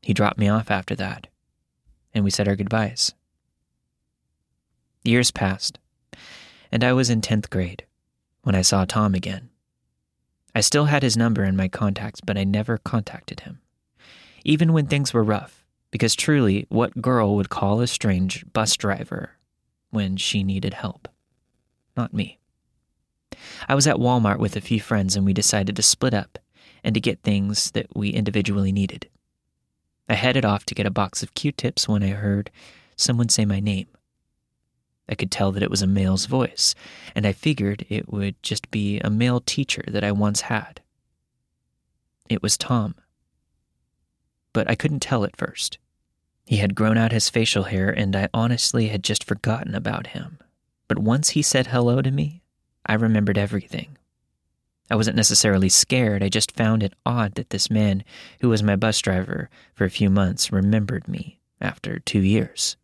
He 0.01 0.13
dropped 0.13 0.39
me 0.39 0.48
off 0.50 0.72
after 0.72 0.96
that, 0.96 1.27
and 2.13 2.24
we 2.24 2.31
said 2.31 2.48
our 2.48 2.55
goodbyes. 2.55 3.13
Years 5.03 5.31
passed, 5.31 5.79
and 6.72 6.84
I 6.84 6.93
was 6.93 7.10
in 7.10 7.22
10th 7.22 7.50
grade 7.50 7.86
when 8.43 8.55
I 8.55 8.62
saw 8.62 8.86
Tom 8.86 9.13
again. 9.13 9.50
I 10.53 10.62
still 10.62 10.86
had 10.86 11.03
his 11.03 11.15
number 11.15 11.43
in 11.43 11.55
my 11.55 11.67
contacts, 11.67 12.22
but 12.22 12.38
I 12.38 12.43
never 12.43 12.77
contacted 12.77 13.41
him. 13.41 13.62
Even 14.43 14.74
when 14.74 14.88
things 14.88 15.13
were 15.13 15.24
rough, 15.24 15.65
because 15.91 16.15
truly, 16.15 16.65
what 16.70 17.01
girl 17.01 17.36
would 17.36 17.50
call 17.50 17.79
a 17.81 17.88
strange 17.88 18.46
bus 18.53 18.75
driver 18.75 19.31
when 19.91 20.17
she 20.17 20.43
needed 20.43 20.74
help? 20.74 21.08
Not 21.96 22.13
me. 22.13 22.39
I 23.67 23.75
was 23.75 23.88
at 23.88 23.98
Walmart 23.98 24.39
with 24.39 24.55
a 24.55 24.62
few 24.62 24.79
friends 24.79 25.15
and 25.15 25.25
we 25.25 25.34
decided 25.34 25.75
to 25.75 25.81
split 25.81 26.13
up 26.13 26.39
and 26.84 26.96
to 26.96 27.01
get 27.01 27.22
things 27.22 27.72
that 27.72 27.88
we 27.96 28.10
individually 28.10 28.72
needed. 28.72 29.08
I 30.12 30.15
headed 30.15 30.44
off 30.44 30.65
to 30.65 30.75
get 30.75 30.86
a 30.86 30.91
box 30.91 31.24
of 31.24 31.34
Q 31.36 31.53
tips 31.53 31.88
when 31.88 32.03
I 32.03 32.10
heard 32.10 32.51
someone 32.98 33.30
say 33.30 33.46
my 33.46 33.62
name. 33.62 33.88
I 35.08 35.15
could 35.15 35.32
tell 35.32 35.53
that 35.53 35.63
it 35.63 35.70
was 35.70 35.82
a 35.82 35.88
male's 35.88 36.25
voice, 36.25 36.75
and 37.15 37.25
I 37.25 37.32
figured 37.32 37.86
it 37.88 38.12
would 38.12 38.36
just 38.44 38.70
be 38.72 39.00
a 39.00 39.10
male 39.10 39.39
teacher 39.39 39.86
that 39.88 40.03
I 40.03 40.12
once 40.12 40.41
had. 40.41 40.82
It 42.27 42.44
was 42.44 42.58
Tom. 42.58 42.96
But 44.51 44.70
I 44.70 44.75
couldn't 44.75 45.00
tell 45.00 45.24
at 45.24 45.38
first. 45.38 45.77
He 46.46 46.58
had 46.58 46.75
grown 46.75 46.98
out 46.98 47.13
his 47.13 47.30
facial 47.30 47.63
hair, 47.63 47.89
and 47.89 48.13
I 48.13 48.27
honestly 48.34 48.89
had 48.89 49.06
just 49.06 49.24
forgotten 49.24 49.74
about 49.75 50.08
him. 50.08 50.39
But 50.89 51.00
once 51.00 51.30
he 51.30 51.41
said 51.41 51.68
hello 51.68 52.01
to 52.01 52.12
me, 52.12 52.41
I 52.86 52.96
remembered 52.96 53.38
everything. 53.38 53.98
I 54.91 54.95
wasn't 54.95 55.15
necessarily 55.15 55.69
scared, 55.69 56.21
I 56.21 56.27
just 56.27 56.51
found 56.51 56.83
it 56.83 56.91
odd 57.05 57.36
that 57.36 57.51
this 57.51 57.69
man, 57.69 58.03
who 58.41 58.50
was 58.50 58.62
my 58.62 58.75
bus 58.75 59.00
driver 59.00 59.50
for 59.74 59.86
a 59.86 59.89
few 59.89 60.10
months, 60.10 60.51
remembered 60.51 61.07
me 61.07 61.39
after 61.62 62.00
two 62.00 62.19
years. 62.19 62.75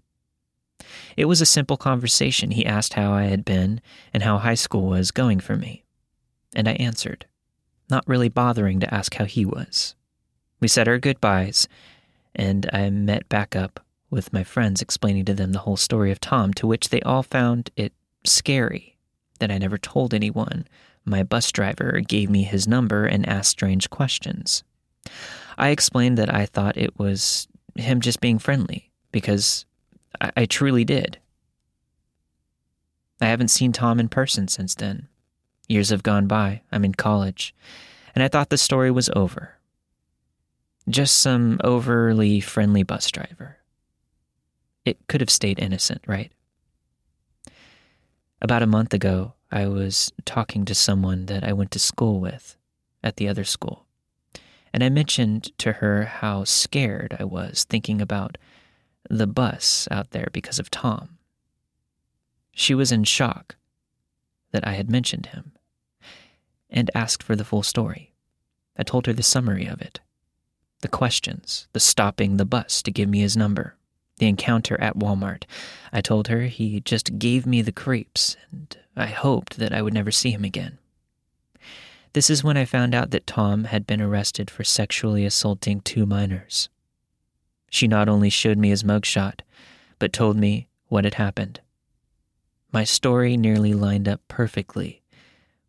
It 1.17 1.25
was 1.25 1.41
a 1.41 1.45
simple 1.45 1.75
conversation. 1.75 2.51
He 2.51 2.65
asked 2.65 2.93
how 2.93 3.11
I 3.11 3.23
had 3.23 3.43
been 3.43 3.81
and 4.13 4.23
how 4.23 4.37
high 4.37 4.55
school 4.55 4.87
was 4.87 5.11
going 5.11 5.41
for 5.41 5.57
me. 5.57 5.83
And 6.55 6.69
I 6.69 6.73
answered, 6.75 7.25
not 7.89 8.07
really 8.07 8.29
bothering 8.29 8.79
to 8.79 8.93
ask 8.93 9.15
how 9.15 9.25
he 9.25 9.43
was. 9.43 9.93
We 10.61 10.69
said 10.69 10.87
our 10.87 10.99
goodbyes, 10.99 11.67
and 12.33 12.69
I 12.71 12.89
met 12.89 13.27
back 13.27 13.53
up 13.53 13.81
with 14.09 14.31
my 14.31 14.45
friends 14.45 14.81
explaining 14.81 15.25
to 15.25 15.33
them 15.33 15.51
the 15.51 15.59
whole 15.59 15.75
story 15.75 16.13
of 16.13 16.21
Tom, 16.21 16.53
to 16.53 16.67
which 16.67 16.87
they 16.87 17.01
all 17.01 17.23
found 17.23 17.69
it 17.75 17.91
scary 18.23 18.96
that 19.39 19.51
I 19.51 19.57
never 19.57 19.77
told 19.77 20.13
anyone 20.13 20.67
my 21.05 21.23
bus 21.23 21.51
driver 21.51 22.01
gave 22.05 22.29
me 22.29 22.43
his 22.43 22.67
number 22.67 23.05
and 23.05 23.27
asked 23.27 23.51
strange 23.51 23.89
questions. 23.89 24.63
I 25.57 25.69
explained 25.69 26.17
that 26.17 26.33
I 26.33 26.45
thought 26.45 26.77
it 26.77 26.99
was 26.99 27.47
him 27.75 28.01
just 28.01 28.19
being 28.19 28.39
friendly, 28.39 28.91
because 29.11 29.65
I, 30.19 30.31
I 30.35 30.45
truly 30.45 30.83
did. 30.83 31.17
I 33.21 33.25
haven't 33.25 33.47
seen 33.47 33.71
Tom 33.71 33.99
in 33.99 34.09
person 34.09 34.47
since 34.47 34.75
then. 34.75 35.07
Years 35.67 35.89
have 35.89 36.03
gone 36.03 36.27
by, 36.27 36.61
I'm 36.71 36.85
in 36.85 36.93
college, 36.93 37.55
and 38.13 38.23
I 38.23 38.27
thought 38.27 38.49
the 38.49 38.57
story 38.57 38.91
was 38.91 39.09
over. 39.15 39.53
Just 40.89 41.17
some 41.17 41.59
overly 41.63 42.39
friendly 42.39 42.83
bus 42.83 43.09
driver. 43.11 43.57
It 44.85 44.97
could 45.07 45.21
have 45.21 45.29
stayed 45.29 45.59
innocent, 45.59 46.01
right? 46.07 46.31
About 48.39 48.61
a 48.61 48.67
month 48.67 48.93
ago, 48.93 49.33
I 49.51 49.67
was 49.67 50.11
talking 50.23 50.63
to 50.65 50.75
someone 50.75 51.25
that 51.25 51.43
I 51.43 51.53
went 51.53 51.71
to 51.71 51.79
school 51.79 52.19
with 52.19 52.55
at 53.03 53.15
the 53.15 53.27
other 53.27 53.43
school, 53.43 53.87
and 54.71 54.83
I 54.83 54.89
mentioned 54.89 55.57
to 55.57 55.73
her 55.73 56.03
how 56.05 56.43
scared 56.43 57.17
I 57.19 57.23
was 57.23 57.63
thinking 57.63 57.99
about 57.99 58.37
the 59.09 59.25
bus 59.25 59.87
out 59.89 60.11
there 60.11 60.27
because 60.31 60.59
of 60.59 60.69
Tom. 60.69 61.17
She 62.51 62.75
was 62.75 62.91
in 62.91 63.05
shock 63.05 63.55
that 64.51 64.67
I 64.67 64.73
had 64.73 64.89
mentioned 64.89 65.27
him 65.27 65.53
and 66.69 66.91
asked 66.93 67.23
for 67.23 67.35
the 67.35 67.45
full 67.45 67.63
story. 67.63 68.13
I 68.77 68.83
told 68.83 69.07
her 69.07 69.13
the 69.13 69.23
summary 69.23 69.65
of 69.65 69.81
it 69.81 69.99
the 70.81 70.87
questions, 70.87 71.67
the 71.73 71.79
stopping 71.79 72.37
the 72.37 72.45
bus 72.45 72.83
to 72.83 72.91
give 72.91 73.09
me 73.09 73.21
his 73.21 73.35
number, 73.35 73.76
the 74.17 74.27
encounter 74.27 74.79
at 74.81 74.97
Walmart. 74.97 75.43
I 75.91 76.01
told 76.01 76.27
her 76.27 76.41
he 76.43 76.79
just 76.81 77.19
gave 77.19 77.45
me 77.45 77.61
the 77.61 77.71
creeps, 77.71 78.35
and 78.51 78.75
I 78.95 79.07
hoped 79.07 79.57
that 79.57 79.73
I 79.73 79.81
would 79.81 79.93
never 79.93 80.11
see 80.11 80.31
him 80.31 80.43
again. 80.43 80.77
This 82.13 82.29
is 82.29 82.43
when 82.43 82.57
I 82.57 82.65
found 82.65 82.95
out 82.95 83.11
that 83.11 83.27
Tom 83.27 83.65
had 83.65 83.85
been 83.85 84.01
arrested 84.01 84.49
for 84.49 84.63
sexually 84.63 85.25
assaulting 85.25 85.81
two 85.81 86.05
minors. 86.05 86.69
She 87.69 87.87
not 87.87 88.09
only 88.09 88.29
showed 88.29 88.57
me 88.57 88.69
his 88.69 88.83
mugshot, 88.83 89.41
but 89.99 90.13
told 90.13 90.37
me 90.37 90.67
what 90.87 91.03
had 91.03 91.15
happened. 91.15 91.61
My 92.71 92.83
story 92.83 93.37
nearly 93.37 93.73
lined 93.73 94.07
up 94.07 94.21
perfectly 94.27 95.01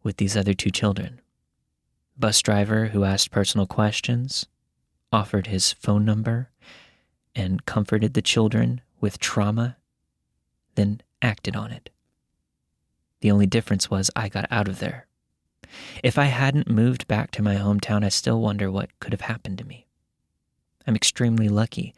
with 0.02 0.16
these 0.16 0.36
other 0.36 0.54
two 0.54 0.70
children. 0.70 1.20
Bus 2.18 2.40
driver 2.40 2.86
who 2.86 3.04
asked 3.04 3.30
personal 3.30 3.66
questions, 3.66 4.46
offered 5.12 5.48
his 5.48 5.72
phone 5.72 6.04
number, 6.04 6.50
and 7.38 7.64
comforted 7.64 8.14
the 8.14 8.22
children 8.22 8.80
with 9.00 9.18
trauma, 9.18 9.76
then 10.74 11.00
acted 11.22 11.56
on 11.56 11.70
it. 11.70 11.90
The 13.20 13.30
only 13.30 13.46
difference 13.46 13.90
was 13.90 14.10
I 14.14 14.28
got 14.28 14.46
out 14.50 14.68
of 14.68 14.78
there. 14.80 15.06
If 16.02 16.18
I 16.18 16.24
hadn't 16.24 16.70
moved 16.70 17.06
back 17.08 17.30
to 17.32 17.42
my 17.42 17.56
hometown, 17.56 18.04
I 18.04 18.08
still 18.08 18.40
wonder 18.40 18.70
what 18.70 18.98
could 19.00 19.12
have 19.12 19.22
happened 19.22 19.58
to 19.58 19.66
me. 19.66 19.86
I'm 20.86 20.96
extremely 20.96 21.48
lucky 21.48 21.94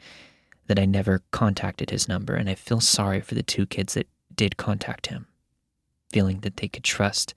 that 0.67 0.79
I 0.79 0.85
never 0.85 1.23
contacted 1.31 1.91
his 1.91 2.09
number, 2.09 2.35
and 2.35 2.49
I 2.49 2.55
feel 2.55 2.81
sorry 2.81 3.21
for 3.21 3.35
the 3.35 3.43
two 3.43 3.67
kids 3.67 3.95
that 3.95 4.09
did 4.35 4.57
contact 4.57 5.09
him, 5.09 5.27
feeling 6.13 6.41
that 6.41 6.57
they 6.57 6.69
could 6.69 6.85
trust 6.85 7.35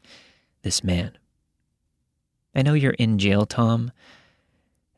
this 0.64 0.84
man. 0.84 1.18
I 2.56 2.62
know 2.62 2.74
you're 2.74 2.92
in 2.92 3.18
jail, 3.18 3.46
Tom, 3.46 3.92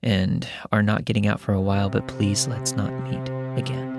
and 0.05 0.47
are 0.71 0.83
not 0.83 1.03
getting 1.03 1.27
out 1.27 1.39
for 1.41 1.53
a 1.53 1.59
while, 1.59 1.89
but 1.89 2.07
please 2.07 2.47
let's 2.47 2.73
not 2.73 2.93
meet 3.03 3.27
again. 3.59 3.95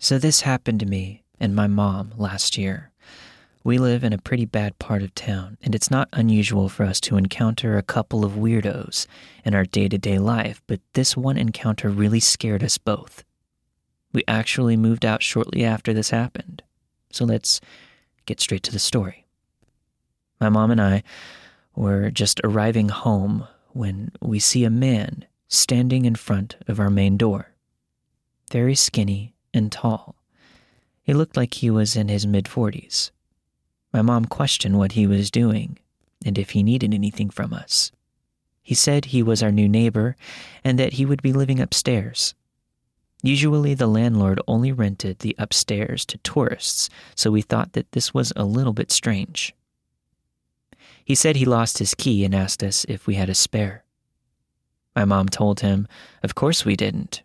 So, 0.00 0.16
this 0.18 0.40
happened 0.40 0.80
to 0.80 0.86
me 0.86 1.24
and 1.38 1.54
my 1.54 1.66
mom 1.66 2.14
last 2.16 2.56
year. 2.56 2.92
We 3.68 3.76
live 3.76 4.02
in 4.02 4.14
a 4.14 4.18
pretty 4.18 4.46
bad 4.46 4.78
part 4.78 5.02
of 5.02 5.14
town, 5.14 5.58
and 5.60 5.74
it's 5.74 5.90
not 5.90 6.08
unusual 6.14 6.70
for 6.70 6.84
us 6.84 7.00
to 7.00 7.18
encounter 7.18 7.76
a 7.76 7.82
couple 7.82 8.24
of 8.24 8.32
weirdos 8.32 9.06
in 9.44 9.54
our 9.54 9.66
day 9.66 9.88
to 9.88 9.98
day 9.98 10.18
life, 10.18 10.62
but 10.66 10.80
this 10.94 11.18
one 11.18 11.36
encounter 11.36 11.90
really 11.90 12.18
scared 12.18 12.64
us 12.64 12.78
both. 12.78 13.24
We 14.10 14.24
actually 14.26 14.78
moved 14.78 15.04
out 15.04 15.22
shortly 15.22 15.66
after 15.66 15.92
this 15.92 16.08
happened, 16.08 16.62
so 17.12 17.26
let's 17.26 17.60
get 18.24 18.40
straight 18.40 18.62
to 18.62 18.72
the 18.72 18.78
story. 18.78 19.26
My 20.40 20.48
mom 20.48 20.70
and 20.70 20.80
I 20.80 21.02
were 21.76 22.10
just 22.10 22.40
arriving 22.44 22.88
home 22.88 23.46
when 23.72 24.12
we 24.22 24.38
see 24.38 24.64
a 24.64 24.70
man 24.70 25.26
standing 25.46 26.06
in 26.06 26.14
front 26.14 26.56
of 26.68 26.80
our 26.80 26.88
main 26.88 27.18
door. 27.18 27.50
Very 28.50 28.74
skinny 28.74 29.34
and 29.52 29.70
tall. 29.70 30.16
He 31.02 31.12
looked 31.12 31.36
like 31.36 31.52
he 31.52 31.68
was 31.68 31.96
in 31.96 32.08
his 32.08 32.26
mid 32.26 32.46
40s. 32.46 33.10
My 33.92 34.02
mom 34.02 34.26
questioned 34.26 34.78
what 34.78 34.92
he 34.92 35.06
was 35.06 35.30
doing 35.30 35.78
and 36.24 36.38
if 36.38 36.50
he 36.50 36.62
needed 36.62 36.92
anything 36.92 37.30
from 37.30 37.52
us. 37.52 37.90
He 38.62 38.74
said 38.74 39.06
he 39.06 39.22
was 39.22 39.42
our 39.42 39.52
new 39.52 39.68
neighbor 39.68 40.16
and 40.62 40.78
that 40.78 40.94
he 40.94 41.06
would 41.06 41.22
be 41.22 41.32
living 41.32 41.60
upstairs. 41.60 42.34
Usually, 43.22 43.74
the 43.74 43.86
landlord 43.86 44.40
only 44.46 44.70
rented 44.70 45.18
the 45.18 45.34
upstairs 45.38 46.04
to 46.06 46.18
tourists, 46.18 46.88
so 47.16 47.30
we 47.30 47.42
thought 47.42 47.72
that 47.72 47.90
this 47.92 48.14
was 48.14 48.32
a 48.36 48.44
little 48.44 48.72
bit 48.72 48.92
strange. 48.92 49.54
He 51.04 51.14
said 51.14 51.36
he 51.36 51.44
lost 51.44 51.78
his 51.78 51.94
key 51.94 52.24
and 52.24 52.34
asked 52.34 52.62
us 52.62 52.84
if 52.88 53.06
we 53.06 53.14
had 53.14 53.28
a 53.28 53.34
spare. 53.34 53.84
My 54.94 55.04
mom 55.04 55.28
told 55.28 55.60
him, 55.60 55.88
of 56.22 56.34
course 56.34 56.64
we 56.64 56.76
didn't, 56.76 57.22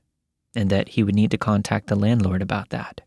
and 0.55 0.69
that 0.69 0.89
he 0.89 1.03
would 1.03 1.15
need 1.15 1.31
to 1.31 1.37
contact 1.37 1.87
the 1.87 1.95
landlord 1.95 2.41
about 2.41 2.69
that. 2.69 3.01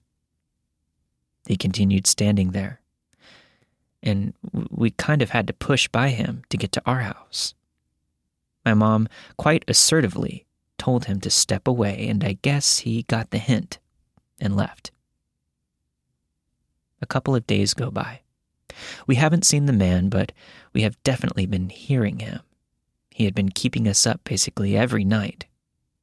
He 1.47 1.57
continued 1.57 2.07
standing 2.07 2.51
there, 2.51 2.81
and 4.07 4.33
we 4.71 4.91
kind 4.93 5.21
of 5.21 5.31
had 5.31 5.47
to 5.49 5.53
push 5.53 5.89
by 5.89 6.09
him 6.09 6.43
to 6.49 6.57
get 6.57 6.73
to 6.73 6.83
our 6.87 7.01
house. 7.01 7.55
My 8.65 8.73
mom 8.73 9.09
quite 9.37 9.65
assertively 9.69 10.47
told 10.79 11.07
him 11.07 11.21
to 11.21 11.31
step 11.31 11.67
away, 11.67 12.07
and 12.09 12.23
I 12.23 12.39
guess 12.43 12.79
he 12.79 13.03
got 13.03 13.31
the 13.31 13.39
hint 13.39 13.79
and 14.41 14.57
left. 14.57 14.93
A 17.03 17.07
couple 17.07 17.35
of 17.35 17.47
days 17.47 17.75
go 17.75 17.91
by. 17.91 18.21
We 19.07 19.17
haven't 19.17 19.45
seen 19.45 19.67
the 19.67 19.73
man, 19.73 20.09
but 20.09 20.33
we 20.73 20.83
have 20.83 21.03
definitely 21.03 21.47
been 21.47 21.69
hearing 21.69 22.21
him. 22.21 22.41
He 23.11 23.25
had 23.25 23.35
been 23.35 23.49
keeping 23.51 23.89
us 23.89 24.07
up 24.07 24.23
basically 24.25 24.77
every 24.77 25.05
night. 25.05 25.47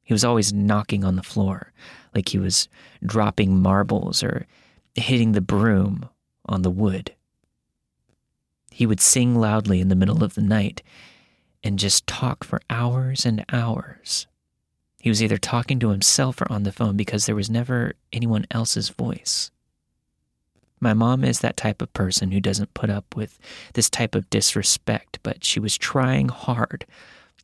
He 0.02 0.12
was 0.12 0.24
always 0.24 0.52
knocking 0.52 1.04
on 1.04 1.16
the 1.16 1.22
floor, 1.22 1.72
like 2.14 2.28
he 2.28 2.38
was 2.38 2.68
dropping 3.04 3.62
marbles 3.62 4.22
or 4.22 4.46
hitting 4.94 5.32
the 5.32 5.40
broom 5.40 6.08
on 6.46 6.62
the 6.62 6.70
wood. 6.70 7.13
He 8.74 8.86
would 8.86 9.00
sing 9.00 9.36
loudly 9.36 9.80
in 9.80 9.86
the 9.86 9.94
middle 9.94 10.24
of 10.24 10.34
the 10.34 10.42
night 10.42 10.82
and 11.62 11.78
just 11.78 12.08
talk 12.08 12.42
for 12.42 12.60
hours 12.68 13.24
and 13.24 13.44
hours. 13.52 14.26
He 15.00 15.08
was 15.08 15.22
either 15.22 15.38
talking 15.38 15.78
to 15.78 15.90
himself 15.90 16.40
or 16.40 16.50
on 16.50 16.64
the 16.64 16.72
phone 16.72 16.96
because 16.96 17.26
there 17.26 17.36
was 17.36 17.48
never 17.48 17.92
anyone 18.12 18.46
else's 18.50 18.88
voice. 18.88 19.52
My 20.80 20.92
mom 20.92 21.22
is 21.22 21.38
that 21.38 21.56
type 21.56 21.80
of 21.80 21.92
person 21.92 22.32
who 22.32 22.40
doesn't 22.40 22.74
put 22.74 22.90
up 22.90 23.14
with 23.14 23.38
this 23.74 23.88
type 23.88 24.16
of 24.16 24.28
disrespect, 24.28 25.20
but 25.22 25.44
she 25.44 25.60
was 25.60 25.78
trying 25.78 26.28
hard 26.28 26.84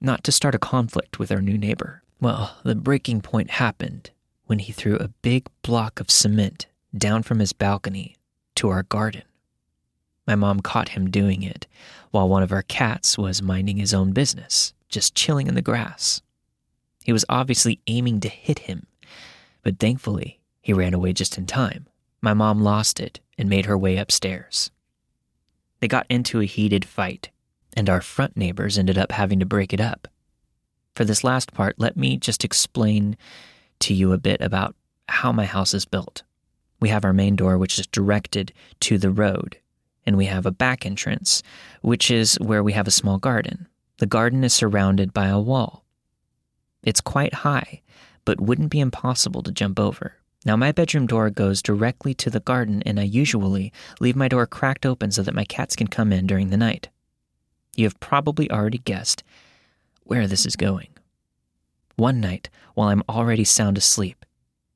not 0.01 0.25
to 0.25 0.33
start 0.33 0.57
a 0.57 0.59
conflict 0.59 1.21
with 1.21 1.31
our 1.31 1.41
new 1.41 1.57
neighbor. 1.57 2.03
Well, 2.21 2.57
the 2.65 2.75
breaking 2.75 3.21
point 3.21 3.51
happened 3.53 4.11
when 4.47 4.59
he 4.59 4.73
threw 4.73 4.97
a 4.97 5.13
big 5.23 5.47
block 5.63 6.01
of 6.01 6.11
cement 6.11 6.67
down 6.93 7.23
from 7.23 7.39
his 7.39 7.53
balcony 7.53 8.17
to 8.57 8.69
our 8.71 8.83
garden. 8.83 9.23
My 10.27 10.35
mom 10.35 10.61
caught 10.61 10.91
him 10.91 11.11
doing 11.11 11.43
it 11.43 11.67
while 12.11 12.29
one 12.29 12.43
of 12.43 12.53
our 12.53 12.62
cats 12.62 13.17
was 13.17 13.43
minding 13.43 13.77
his 13.77 13.95
own 13.95 14.12
business, 14.12 14.73
just 14.89 15.15
chilling 15.15 15.47
in 15.47 15.55
the 15.55 15.62
grass. 15.62 16.23
He 17.05 17.12
was 17.12 17.25
obviously 17.29 17.81
aiming 17.87 18.21
to 18.21 18.29
hit 18.29 18.61
him, 18.61 18.87
but 19.62 19.79
thankfully, 19.79 20.41
he 20.61 20.73
ran 20.73 20.95
away 20.95 21.12
just 21.12 21.39
in 21.39 21.47
time. 21.47 21.87
My 22.21 22.35
mom 22.35 22.62
lost 22.62 23.00
it 23.00 23.21
and 23.39 23.49
made 23.49 23.67
her 23.67 23.79
way 23.79 23.97
upstairs. 23.97 24.71
They 25.81 25.89
got 25.89 26.07
into 26.11 26.41
a 26.41 26.47
heated 26.47 26.85
fight, 26.85 27.31
and 27.75 27.89
our 27.89 28.03
front 28.03 28.37
neighbors 28.37 28.77
ended 28.77 28.99
up 28.99 29.12
having 29.12 29.41
to 29.41 29.47
break 29.47 29.73
it 29.73 29.81
up. 29.81 30.09
For 30.95 31.05
this 31.05 31.25
last 31.25 31.53
part, 31.55 31.77
let 31.79 31.97
me 31.97 32.19
just 32.19 32.45
explain 32.45 33.17
to 33.81 33.95
you 33.95 34.12
a 34.12 34.19
bit 34.19 34.41
about 34.43 34.75
how 35.09 35.33
my 35.33 35.47
house 35.47 35.73
is 35.73 35.87
built. 35.87 36.23
We 36.81 36.91
have 36.91 37.05
our 37.05 37.12
main 37.12 37.37
door, 37.37 37.57
which 37.57 37.79
is 37.79 37.87
directed 37.87 38.53
to 38.81 38.99
the 38.99 39.11
road, 39.11 39.59
and 40.07 40.16
we 40.16 40.26
have 40.26 40.47
a 40.47 40.50
back 40.50 40.87
entrance, 40.87 41.42
which 41.83 42.11
is 42.11 42.37
where 42.40 42.62
we 42.62 42.73
have 42.73 42.88
a 42.88 42.92
small 42.92 43.19
garden. 43.19 43.69
The 43.99 44.07
garden 44.07 44.45
is 44.45 44.52
surrounded 44.52 45.12
by 45.12 45.28
a 45.28 45.38
wall. 45.38 45.85
It's 46.83 47.00
quite 47.00 47.35
high, 47.35 47.83
but 48.25 48.40
wouldn't 48.40 48.71
be 48.71 48.80
impossible 48.80 49.42
to 49.42 49.52
jump 49.52 49.78
over. 49.78 50.14
Now, 50.47 50.57
my 50.57 50.73
bedroom 50.73 51.07
door 51.07 51.28
goes 51.28 51.61
directly 51.61 52.14
to 52.14 52.31
the 52.31 52.40
garden, 52.40 52.83
and 52.87 52.98
I 52.98 53.03
usually 53.03 53.72
leave 54.01 54.16
my 54.16 54.29
door 54.29 54.46
cracked 54.46 54.87
open 54.87 55.11
so 55.11 55.22
that 55.22 55.35
my 55.35 55.44
cats 55.44 55.77
can 55.77 55.87
come 55.87 56.12
in 56.12 56.27
during 56.27 56.48
the 56.48 56.57
night. 56.57 56.88
You 57.77 57.85
have 57.85 58.01
probably 58.01 58.51
already 58.51 58.79
guessed 58.79 59.22
where 60.05 60.27
this 60.27 60.46
is 60.46 60.57
going. 60.57 60.88
One 61.96 62.20
night, 62.20 62.48
while 62.75 62.88
I'm 62.88 63.03
already 63.09 63.44
sound 63.44 63.77
asleep, 63.77 64.25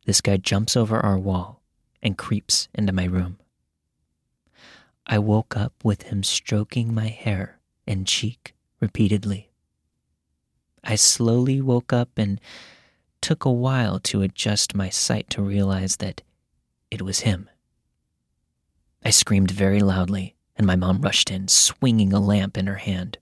this 0.05 0.21
guy 0.21 0.37
jumps 0.37 0.77
over 0.77 1.01
our 1.01 1.19
wall 1.19 1.63
and 2.03 2.19
creeps 2.19 2.69
into 2.75 2.93
my 2.93 3.05
room. 3.05 3.39
I 5.07 5.19
woke 5.19 5.57
up 5.57 5.73
with 5.83 6.05
him 6.05 6.23
stroking 6.23 6.95
my 6.95 7.09
hair 7.09 7.59
and 7.87 8.07
cheek 8.07 8.55
repeatedly. 8.81 9.51
I 10.83 10.97
slowly 10.97 11.61
woke 11.61 11.93
up 11.93 12.11
and 12.17 12.41
took 13.21 13.45
a 13.45 13.53
while 13.53 13.99
to 14.01 14.23
adjust 14.23 14.75
my 14.75 14.89
sight 14.91 15.31
to 15.31 15.43
realize 15.43 15.97
that 15.97 16.23
it 16.91 17.03
was 17.03 17.21
him. 17.21 17.49
I 19.05 19.11
screamed 19.11 19.51
very 19.51 19.81
loudly, 19.81 20.37
and 20.57 20.67
my 20.67 20.77
mom 20.77 21.01
rushed 21.03 21.31
in, 21.31 21.49
swinging 21.49 22.13
a 22.13 22.21
lamp 22.21 22.57
in 22.57 22.67
her 22.67 22.77
hand. 22.77 23.19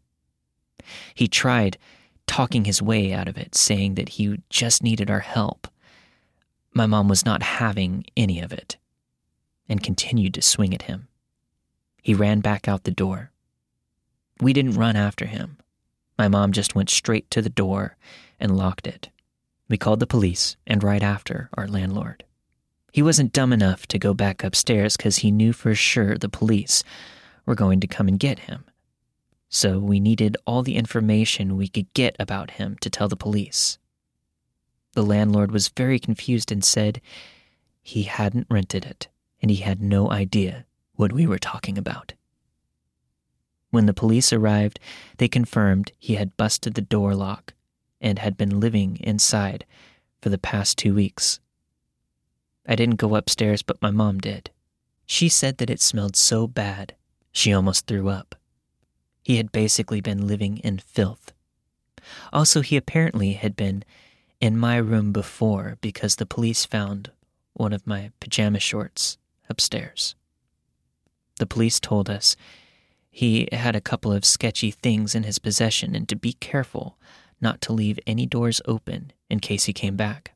He 1.14 1.29
tried 1.29 1.79
talking 2.27 2.64
his 2.64 2.83
way 2.83 3.12
out 3.12 3.29
of 3.29 3.37
it, 3.37 3.55
saying 3.55 3.95
that 3.95 4.11
he 4.11 4.40
just 4.51 4.83
needed 4.83 5.11
our 5.11 5.21
help. 5.21 5.68
My 6.73 6.87
mom 6.87 7.09
was 7.09 7.25
not 7.25 7.42
having 7.42 8.05
any 8.16 8.40
of 8.40 8.53
it 8.53 8.77
and 9.68 9.83
continued 9.83 10.35
to 10.35 10.42
swing 10.42 10.75
at 10.75 10.83
him. 10.83 11.09
He 12.03 12.15
ran 12.15 12.41
back 12.41 12.67
out 12.67 12.83
the 12.83 12.91
door. 12.91 13.31
We 14.41 14.53
didn't 14.53 14.75
run 14.75 14.97
after 14.97 15.27
him. 15.27 15.59
My 16.19 16.27
mom 16.27 16.51
just 16.51 16.75
went 16.75 16.91
straight 16.91 17.31
to 17.31 17.41
the 17.41 17.49
door 17.49 17.97
and 18.41 18.57
locked 18.57 18.88
it. 18.88 19.09
We 19.69 19.79
called 19.79 20.01
the 20.01 20.07
police, 20.07 20.57
and 20.67 20.83
right 20.83 21.03
after, 21.03 21.49
our 21.55 21.69
landlord. 21.69 22.25
He 22.93 23.03
wasn't 23.03 23.33
dumb 23.33 23.53
enough 23.53 23.87
to 23.87 23.99
go 23.99 24.12
back 24.12 24.43
upstairs 24.43 24.97
because 24.97 25.19
he 25.19 25.31
knew 25.31 25.53
for 25.53 25.75
sure 25.77 26.19
the 26.19 26.29
police 26.29 26.83
were 27.47 27.55
going 27.55 27.81
to 27.81 27.87
come 27.87 28.09
and 28.09 28.19
get 28.19 28.41
him. 28.41 28.65
So 29.49 29.79
we 29.79 30.01
needed 30.01 30.37
all 30.45 30.62
the 30.62 30.77
information 30.77 31.57
we 31.57 31.69
could 31.69 31.93
get 31.95 32.17
about 32.19 32.53
him 32.53 32.77
to 32.81 32.91
tell 32.91 33.09
the 33.09 33.17
police. 33.17 33.79
The 34.95 35.03
landlord 35.03 35.53
was 35.53 35.69
very 35.69 35.99
confused 35.99 36.51
and 36.51 36.65
said 36.65 37.01
he 37.81 38.03
hadn't 38.03 38.49
rented 38.51 38.85
it 38.85 39.09
and 39.41 39.51
he 39.51 39.59
had 39.59 39.81
no 39.81 40.11
idea 40.11 40.67
what 41.03 41.12
we 41.12 41.27
were 41.27 41.37
talking 41.37 41.77
about. 41.77 42.12
When 43.71 43.87
the 43.87 43.93
police 43.93 44.33
arrived, 44.33 44.79
they 45.19 45.27
confirmed 45.27 45.91
he 45.99 46.15
had 46.15 46.37
busted 46.37 46.75
the 46.75 46.81
door 46.81 47.17
lock 47.17 47.55
and 48.01 48.21
had 48.21 48.37
been 48.37 48.61
living 48.61 48.99
inside 49.01 49.67
for 50.21 50.29
the 50.29 50.38
past 50.38 50.79
two 50.79 50.95
weeks. 50.95 51.41
I 52.69 52.77
didn't 52.77 53.03
go 53.03 53.17
upstairs, 53.17 53.62
but 53.62 53.83
my 53.83 53.91
mom 53.91 54.21
did. 54.21 54.51
She 55.05 55.29
said 55.29 55.59
that 55.59 55.71
it 55.71 55.81
smelled 55.81 56.15
so 56.15 56.47
bad, 56.47 56.95
she 57.33 57.53
almost 57.53 57.88
threw 57.88 58.09
up. 58.09 58.37
He 59.25 59.38
had 59.38 59.51
basically 59.51 60.01
been 60.01 60.29
living 60.29 60.59
in 60.59 60.79
filth. 60.79 61.33
Also, 62.33 62.61
he 62.61 62.77
apparently 62.77 63.33
had 63.33 63.57
been 63.57 63.83
in 64.41 64.57
my 64.57 64.77
room 64.77 65.11
before 65.11 65.79
because 65.81 66.15
the 66.15 66.27
police 66.27 66.65
found 66.65 67.11
one 67.55 67.73
of 67.73 67.88
my 67.88 68.12
pajama 68.21 68.61
shorts 68.61 69.19
upstairs. 69.51 70.15
The 71.42 71.46
police 71.46 71.81
told 71.81 72.09
us 72.09 72.37
he 73.11 73.48
had 73.50 73.74
a 73.74 73.81
couple 73.81 74.12
of 74.12 74.24
sketchy 74.24 74.70
things 74.70 75.12
in 75.16 75.24
his 75.24 75.40
possession 75.40 75.96
and 75.96 76.09
to 76.09 76.14
be 76.14 76.35
careful 76.35 76.96
not 77.40 77.61
to 77.62 77.72
leave 77.72 77.98
any 78.07 78.26
doors 78.26 78.61
open 78.64 79.12
in 79.28 79.40
case 79.40 79.64
he 79.64 79.72
came 79.72 79.96
back. 79.96 80.35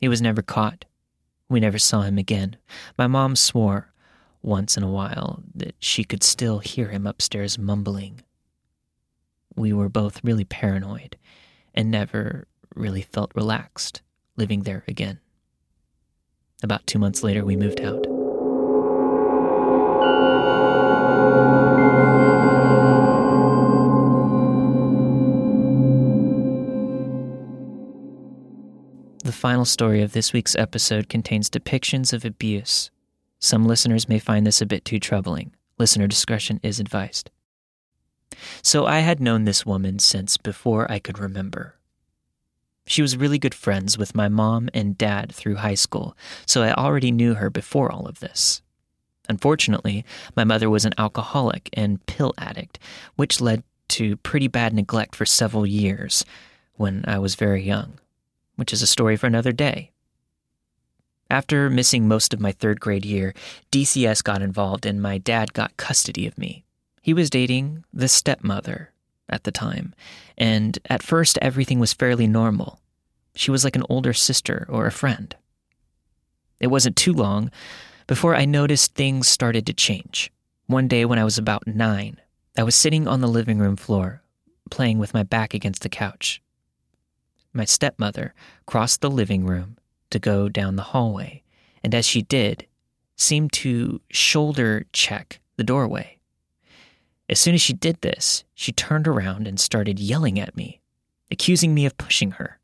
He 0.00 0.08
was 0.08 0.20
never 0.20 0.42
caught. 0.42 0.86
We 1.48 1.60
never 1.60 1.78
saw 1.78 2.02
him 2.02 2.18
again. 2.18 2.56
My 2.98 3.06
mom 3.06 3.36
swore 3.36 3.92
once 4.42 4.76
in 4.76 4.82
a 4.82 4.90
while 4.90 5.44
that 5.54 5.76
she 5.78 6.02
could 6.02 6.24
still 6.24 6.58
hear 6.58 6.88
him 6.88 7.06
upstairs 7.06 7.56
mumbling. 7.56 8.22
We 9.54 9.72
were 9.72 9.88
both 9.88 10.24
really 10.24 10.44
paranoid 10.44 11.16
and 11.76 11.92
never 11.92 12.48
really 12.74 13.02
felt 13.02 13.30
relaxed 13.36 14.02
living 14.34 14.64
there 14.64 14.82
again. 14.88 15.20
About 16.60 16.88
two 16.88 16.98
months 16.98 17.22
later, 17.22 17.44
we 17.44 17.54
moved 17.54 17.80
out. 17.80 18.19
Final 29.40 29.64
story 29.64 30.02
of 30.02 30.12
this 30.12 30.34
week's 30.34 30.54
episode 30.54 31.08
contains 31.08 31.48
depictions 31.48 32.12
of 32.12 32.26
abuse. 32.26 32.90
Some 33.38 33.64
listeners 33.64 34.06
may 34.06 34.18
find 34.18 34.46
this 34.46 34.60
a 34.60 34.66
bit 34.66 34.84
too 34.84 35.00
troubling. 35.00 35.54
Listener 35.78 36.06
discretion 36.06 36.60
is 36.62 36.78
advised. 36.78 37.30
So 38.62 38.84
I 38.84 38.98
had 38.98 39.18
known 39.18 39.44
this 39.44 39.64
woman 39.64 39.98
since 39.98 40.36
before 40.36 40.92
I 40.92 40.98
could 40.98 41.18
remember. 41.18 41.76
She 42.86 43.00
was 43.00 43.16
really 43.16 43.38
good 43.38 43.54
friends 43.54 43.96
with 43.96 44.14
my 44.14 44.28
mom 44.28 44.68
and 44.74 44.98
dad 44.98 45.32
through 45.32 45.56
high 45.56 45.74
school, 45.74 46.14
so 46.44 46.62
I 46.62 46.74
already 46.74 47.10
knew 47.10 47.32
her 47.32 47.48
before 47.48 47.90
all 47.90 48.06
of 48.06 48.20
this. 48.20 48.60
Unfortunately, 49.26 50.04
my 50.36 50.44
mother 50.44 50.68
was 50.68 50.84
an 50.84 50.92
alcoholic 50.98 51.70
and 51.72 52.04
pill 52.04 52.34
addict, 52.36 52.78
which 53.16 53.40
led 53.40 53.62
to 53.88 54.18
pretty 54.18 54.48
bad 54.48 54.74
neglect 54.74 55.16
for 55.16 55.24
several 55.24 55.64
years 55.64 56.26
when 56.74 57.06
I 57.08 57.18
was 57.18 57.36
very 57.36 57.62
young. 57.62 57.99
Which 58.60 58.74
is 58.74 58.82
a 58.82 58.86
story 58.86 59.16
for 59.16 59.26
another 59.26 59.52
day. 59.52 59.90
After 61.30 61.70
missing 61.70 62.06
most 62.06 62.34
of 62.34 62.40
my 62.40 62.52
third 62.52 62.78
grade 62.78 63.06
year, 63.06 63.32
DCS 63.72 64.22
got 64.22 64.42
involved 64.42 64.84
and 64.84 65.00
my 65.00 65.16
dad 65.16 65.54
got 65.54 65.78
custody 65.78 66.26
of 66.26 66.36
me. 66.36 66.64
He 67.00 67.14
was 67.14 67.30
dating 67.30 67.84
the 67.90 68.06
stepmother 68.06 68.92
at 69.30 69.44
the 69.44 69.50
time, 69.50 69.94
and 70.36 70.78
at 70.90 71.02
first 71.02 71.38
everything 71.40 71.80
was 71.80 71.94
fairly 71.94 72.26
normal. 72.26 72.80
She 73.34 73.50
was 73.50 73.64
like 73.64 73.76
an 73.76 73.86
older 73.88 74.12
sister 74.12 74.66
or 74.68 74.86
a 74.86 74.92
friend. 74.92 75.34
It 76.60 76.66
wasn't 76.66 76.96
too 76.96 77.14
long 77.14 77.50
before 78.06 78.36
I 78.36 78.44
noticed 78.44 78.94
things 78.94 79.26
started 79.26 79.64
to 79.66 79.72
change. 79.72 80.30
One 80.66 80.86
day 80.86 81.06
when 81.06 81.18
I 81.18 81.24
was 81.24 81.38
about 81.38 81.66
nine, 81.66 82.20
I 82.58 82.64
was 82.64 82.74
sitting 82.74 83.08
on 83.08 83.22
the 83.22 83.26
living 83.26 83.58
room 83.58 83.76
floor, 83.76 84.22
playing 84.68 84.98
with 84.98 85.14
my 85.14 85.22
back 85.22 85.54
against 85.54 85.80
the 85.82 85.88
couch. 85.88 86.42
My 87.52 87.64
stepmother 87.64 88.34
crossed 88.66 89.00
the 89.00 89.10
living 89.10 89.44
room 89.44 89.76
to 90.10 90.18
go 90.18 90.48
down 90.48 90.76
the 90.76 90.82
hallway, 90.82 91.42
and 91.82 91.94
as 91.94 92.06
she 92.06 92.22
did, 92.22 92.66
seemed 93.16 93.52
to 93.52 94.00
shoulder 94.10 94.86
check 94.92 95.40
the 95.56 95.64
doorway. 95.64 96.18
As 97.28 97.38
soon 97.38 97.54
as 97.54 97.60
she 97.60 97.72
did 97.72 98.00
this, 98.00 98.44
she 98.54 98.72
turned 98.72 99.06
around 99.06 99.46
and 99.46 99.58
started 99.58 99.98
yelling 99.98 100.38
at 100.38 100.56
me, 100.56 100.80
accusing 101.30 101.74
me 101.74 101.86
of 101.86 101.96
pushing 101.96 102.32
her. 102.32 102.58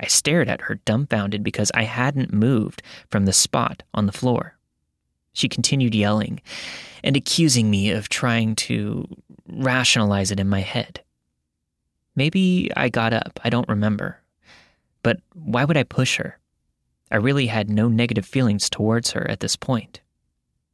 I 0.00 0.06
stared 0.06 0.48
at 0.48 0.62
her 0.62 0.76
dumbfounded 0.76 1.44
because 1.44 1.70
I 1.74 1.82
hadn't 1.82 2.32
moved 2.32 2.82
from 3.10 3.26
the 3.26 3.32
spot 3.32 3.82
on 3.92 4.06
the 4.06 4.12
floor. 4.12 4.56
She 5.32 5.48
continued 5.48 5.94
yelling 5.94 6.40
and 7.04 7.16
accusing 7.16 7.70
me 7.70 7.90
of 7.90 8.08
trying 8.08 8.56
to 8.56 9.06
rationalize 9.46 10.30
it 10.30 10.40
in 10.40 10.48
my 10.48 10.60
head. 10.60 11.02
Maybe 12.16 12.70
I 12.76 12.88
got 12.88 13.12
up, 13.12 13.40
I 13.44 13.50
don't 13.50 13.68
remember. 13.68 14.20
But 15.02 15.20
why 15.32 15.64
would 15.64 15.76
I 15.76 15.84
push 15.84 16.16
her? 16.16 16.38
I 17.10 17.16
really 17.16 17.46
had 17.46 17.70
no 17.70 17.88
negative 17.88 18.26
feelings 18.26 18.70
towards 18.70 19.12
her 19.12 19.28
at 19.30 19.40
this 19.40 19.56
point. 19.56 20.00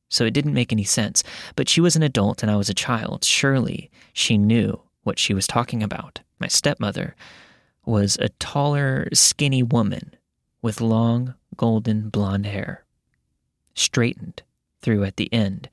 So 0.08 0.24
it 0.24 0.34
didn't 0.34 0.54
make 0.54 0.72
any 0.72 0.84
sense. 0.84 1.22
But 1.56 1.68
she 1.68 1.80
was 1.80 1.96
an 1.96 2.02
adult 2.02 2.42
and 2.42 2.50
I 2.50 2.56
was 2.56 2.68
a 2.68 2.74
child. 2.74 3.24
Surely 3.24 3.90
she 4.12 4.38
knew 4.38 4.80
what 5.02 5.18
she 5.18 5.34
was 5.34 5.46
talking 5.46 5.82
about. 5.82 6.20
My 6.38 6.48
stepmother 6.48 7.16
was 7.84 8.18
a 8.20 8.28
taller, 8.28 9.08
skinny 9.12 9.62
woman 9.62 10.14
with 10.60 10.80
long, 10.80 11.34
golden 11.56 12.10
blonde 12.10 12.46
hair, 12.46 12.84
straightened 13.74 14.42
through 14.82 15.04
at 15.04 15.16
the 15.16 15.32
end 15.32 15.70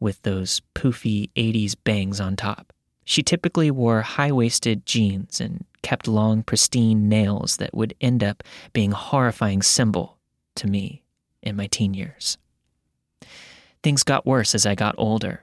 with 0.00 0.20
those 0.22 0.60
poofy 0.74 1.30
80s 1.34 1.74
bangs 1.82 2.20
on 2.20 2.36
top. 2.36 2.73
She 3.04 3.22
typically 3.22 3.70
wore 3.70 4.02
high 4.02 4.32
waisted 4.32 4.86
jeans 4.86 5.40
and 5.40 5.64
kept 5.82 6.08
long, 6.08 6.42
pristine 6.42 7.08
nails 7.08 7.58
that 7.58 7.74
would 7.74 7.94
end 8.00 8.24
up 8.24 8.42
being 8.72 8.92
a 8.92 8.96
horrifying 8.96 9.62
symbol 9.62 10.18
to 10.56 10.66
me 10.66 11.02
in 11.42 11.56
my 11.56 11.66
teen 11.66 11.94
years. 11.94 12.38
Things 13.82 14.02
got 14.02 14.24
worse 14.24 14.54
as 14.54 14.64
I 14.64 14.74
got 14.74 14.94
older. 14.96 15.42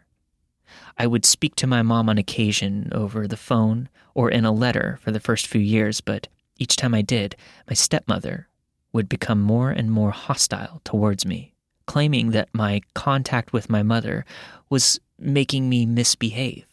I 0.97 1.05
would 1.05 1.25
speak 1.25 1.55
to 1.57 1.67
my 1.67 1.83
mom 1.83 2.09
on 2.09 2.17
occasion 2.17 2.89
over 2.91 3.27
the 3.27 3.37
phone 3.37 3.89
or 4.15 4.31
in 4.31 4.45
a 4.45 4.51
letter 4.51 4.97
for 5.01 5.11
the 5.11 5.19
first 5.19 5.45
few 5.45 5.61
years, 5.61 6.01
but 6.01 6.27
each 6.57 6.75
time 6.75 6.95
I 6.95 7.01
did, 7.01 7.35
my 7.67 7.75
stepmother 7.75 8.47
would 8.93 9.07
become 9.07 9.41
more 9.41 9.69
and 9.69 9.91
more 9.91 10.11
hostile 10.11 10.81
towards 10.83 11.25
me, 11.25 11.53
claiming 11.85 12.31
that 12.31 12.49
my 12.53 12.81
contact 12.93 13.53
with 13.53 13.69
my 13.69 13.83
mother 13.83 14.25
was 14.69 14.99
making 15.19 15.69
me 15.69 15.85
misbehave 15.85 16.65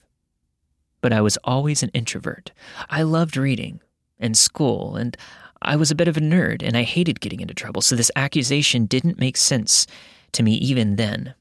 but 1.00 1.12
I 1.12 1.20
was 1.20 1.38
always 1.44 1.82
an 1.82 1.90
introvert. 1.94 2.52
I 2.90 3.02
loved 3.02 3.36
reading 3.36 3.80
and 4.18 4.36
school, 4.36 4.96
and 4.96 5.16
I 5.62 5.76
was 5.76 5.90
a 5.90 5.94
bit 5.94 6.08
of 6.08 6.16
a 6.16 6.20
nerd, 6.20 6.62
and 6.62 6.76
I 6.76 6.82
hated 6.82 7.20
getting 7.20 7.40
into 7.40 7.54
trouble, 7.54 7.82
so 7.82 7.96
this 7.96 8.10
accusation 8.16 8.86
didn't 8.86 9.18
make 9.18 9.36
sense 9.36 9.86
to 10.32 10.42
me 10.42 10.54
even 10.54 10.96
then. 10.96 11.34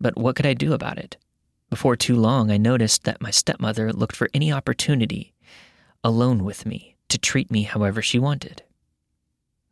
But 0.00 0.16
what 0.16 0.36
could 0.36 0.46
I 0.46 0.54
do 0.54 0.72
about 0.72 0.98
it? 0.98 1.16
Before 1.68 1.96
too 1.96 2.16
long, 2.16 2.50
I 2.50 2.56
noticed 2.56 3.04
that 3.04 3.20
my 3.20 3.30
stepmother 3.30 3.92
looked 3.92 4.16
for 4.16 4.28
any 4.34 4.52
opportunity, 4.52 5.34
alone 6.02 6.44
with 6.44 6.66
me, 6.66 6.96
to 7.08 7.18
treat 7.18 7.50
me 7.50 7.62
however 7.62 8.02
she 8.02 8.18
wanted. 8.18 8.62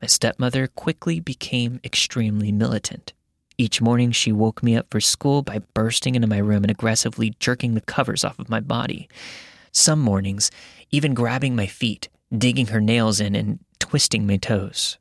My 0.00 0.06
stepmother 0.06 0.68
quickly 0.68 1.18
became 1.18 1.80
extremely 1.82 2.52
militant. 2.52 3.14
Each 3.60 3.80
morning, 3.80 4.12
she 4.12 4.30
woke 4.30 4.62
me 4.62 4.76
up 4.76 4.86
for 4.88 5.00
school 5.00 5.42
by 5.42 5.58
bursting 5.74 6.14
into 6.14 6.28
my 6.28 6.38
room 6.38 6.62
and 6.62 6.70
aggressively 6.70 7.34
jerking 7.40 7.74
the 7.74 7.80
covers 7.80 8.24
off 8.24 8.38
of 8.38 8.48
my 8.48 8.60
body. 8.60 9.08
Some 9.72 9.98
mornings, 10.00 10.52
even 10.92 11.12
grabbing 11.12 11.56
my 11.56 11.66
feet, 11.66 12.08
digging 12.36 12.68
her 12.68 12.80
nails 12.80 13.18
in, 13.18 13.34
and 13.34 13.58
twisting 13.80 14.28
my 14.28 14.36
toes. 14.36 14.96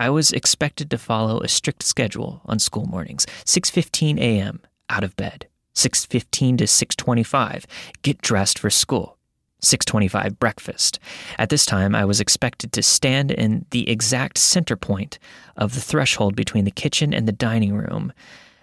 I 0.00 0.10
was 0.10 0.32
expected 0.32 0.90
to 0.90 0.98
follow 0.98 1.40
a 1.40 1.48
strict 1.48 1.84
schedule 1.84 2.40
on 2.44 2.58
school 2.58 2.86
mornings 2.86 3.24
6:15 3.46 4.18
a.m. 4.18 4.60
out 4.90 5.04
of 5.04 5.14
bed 5.14 5.46
6:15 5.76 6.58
to 6.58 6.64
6:25 6.64 7.66
get 8.02 8.20
dressed 8.20 8.58
for 8.58 8.68
school 8.68 9.16
625 9.62 10.38
breakfast. 10.38 10.98
At 11.38 11.48
this 11.48 11.64
time, 11.64 11.94
I 11.94 12.04
was 12.04 12.20
expected 12.20 12.72
to 12.72 12.82
stand 12.82 13.30
in 13.30 13.64
the 13.70 13.88
exact 13.88 14.38
center 14.38 14.76
point 14.76 15.18
of 15.56 15.74
the 15.74 15.80
threshold 15.80 16.36
between 16.36 16.64
the 16.64 16.70
kitchen 16.70 17.14
and 17.14 17.26
the 17.26 17.32
dining 17.32 17.74
room, 17.74 18.12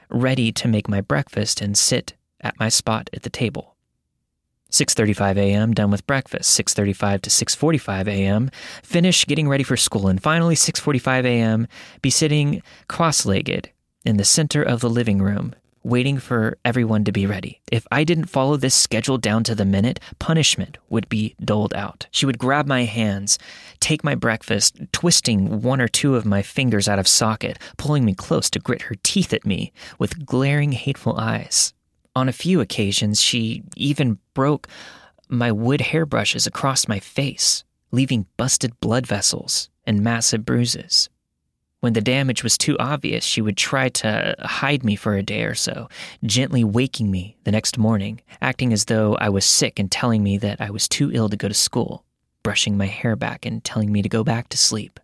ready 0.10 0.52
to 0.52 0.68
make 0.68 0.90
my 0.90 1.02
breakfast 1.02 1.62
and 1.62 1.78
sit 1.78 2.16
at 2.42 2.60
my 2.60 2.70
spot 2.70 3.10
at 3.14 3.24
the 3.24 3.30
table. 3.30 3.76
6:35 4.72 5.38
a.m. 5.38 5.74
done 5.74 5.90
with 5.90 6.06
breakfast, 6.06 6.60
6:35 6.60 7.22
to 7.24 7.30
6:45 7.30 8.08
a.m. 8.08 8.52
finish 8.84 9.26
getting 9.26 9.50
ready 9.50 9.64
for 9.64 9.76
school 9.76 10.08
and 10.08 10.22
finally 10.22 10.56
6:45 10.56 11.26
a.m. 11.26 11.68
be 12.02 12.12
sitting 12.12 12.62
cross-legged 12.88 13.72
in 14.06 14.18
the 14.18 14.26
center 14.26 14.62
of 14.62 14.82
the 14.82 14.90
living 14.90 15.22
room 15.22 15.56
waiting 15.84 16.18
for 16.18 16.58
everyone 16.66 17.04
to 17.06 17.12
be 17.12 17.26
ready. 17.26 17.62
If 17.72 17.88
I 17.92 18.04
didn't 18.04 18.26
follow 18.26 18.58
this 18.58 18.76
schedule 18.76 19.18
down 19.18 19.44
to 19.46 19.56
the 19.56 19.66
minute, 19.66 20.00
punishment 20.20 20.78
would 20.90 21.08
be 21.10 21.36
doled 21.44 21.74
out. 21.74 22.08
She 22.12 22.26
would 22.26 22.38
grab 22.38 22.68
my 22.68 22.84
hands, 22.84 23.40
take 23.80 24.04
my 24.04 24.16
breakfast, 24.16 24.78
twisting 24.92 25.62
one 25.62 25.82
or 25.82 25.88
two 25.88 26.16
of 26.16 26.26
my 26.26 26.42
fingers 26.42 26.88
out 26.88 27.00
of 27.00 27.08
socket, 27.08 27.58
pulling 27.78 28.06
me 28.06 28.14
close 28.14 28.50
to 28.52 28.60
grit 28.60 28.84
her 28.84 28.96
teeth 29.04 29.34
at 29.34 29.46
me 29.46 29.72
with 29.98 30.26
glaring, 30.26 30.74
hateful 30.74 31.18
eyes. 31.18 31.74
On 32.16 32.28
a 32.28 32.34
few 32.34 32.60
occasions, 32.60 33.22
she 33.22 33.64
even 33.76 34.20
broke 34.34 34.68
my 35.30 35.52
wood 35.52 35.82
hairbrushes 35.82 36.48
across 36.48 36.88
my 36.88 37.00
face, 37.00 37.64
leaving 37.92 38.26
busted 38.36 38.80
blood 38.82 39.08
vessels 39.08 39.70
and 39.86 40.02
massive 40.02 40.46
bruises. 40.46 41.10
When 41.82 41.94
the 41.94 42.02
damage 42.02 42.44
was 42.44 42.58
too 42.58 42.78
obvious, 42.78 43.24
she 43.24 43.42
would 43.42 43.56
try 43.56 43.88
to 43.90 44.36
hide 44.40 44.84
me 44.84 44.98
for 44.98 45.16
a 45.16 45.24
day 45.24 45.44
or 45.44 45.56
so, 45.56 45.88
gently 46.26 46.64
waking 46.64 47.10
me 47.10 47.38
the 47.46 47.54
next 47.54 47.78
morning, 47.78 48.20
acting 48.42 48.74
as 48.74 48.86
though 48.86 49.16
I 49.16 49.30
was 49.30 49.46
sick 49.46 49.80
and 49.80 49.90
telling 49.90 50.22
me 50.22 50.38
that 50.40 50.60
I 50.60 50.72
was 50.72 50.90
too 50.90 51.10
ill 51.14 51.30
to 51.30 51.38
go 51.38 51.48
to 51.48 51.54
school, 51.54 52.04
brushing 52.44 52.78
my 52.78 52.88
hair 52.88 53.16
back 53.16 53.46
and 53.46 53.64
telling 53.64 53.94
me 53.94 54.02
to 54.02 54.10
go 54.10 54.26
back 54.26 54.50
to 54.50 54.58
sleep. 54.58 55.00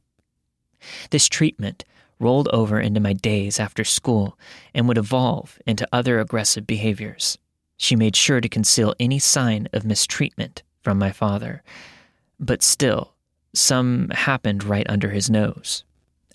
This 1.12 1.30
treatment 1.30 1.86
rolled 2.20 2.50
over 2.50 2.80
into 2.80 3.00
my 3.00 3.14
days 3.14 3.58
after 3.60 3.86
school 3.86 4.38
and 4.74 4.88
would 4.88 4.98
evolve 4.98 5.60
into 5.66 5.88
other 5.94 6.20
aggressive 6.20 6.68
behaviors. 6.68 7.38
She 7.78 7.96
made 7.96 8.18
sure 8.18 8.42
to 8.42 8.50
conceal 8.50 8.96
any 9.00 9.20
sign 9.20 9.70
of 9.72 9.86
mistreatment 9.86 10.62
from 10.82 11.00
my 11.00 11.12
father, 11.12 11.64
but 12.38 12.64
still, 12.64 13.14
some 13.54 14.10
happened 14.10 14.66
right 14.66 14.86
under 14.90 15.12
his 15.12 15.30
nose. 15.30 15.86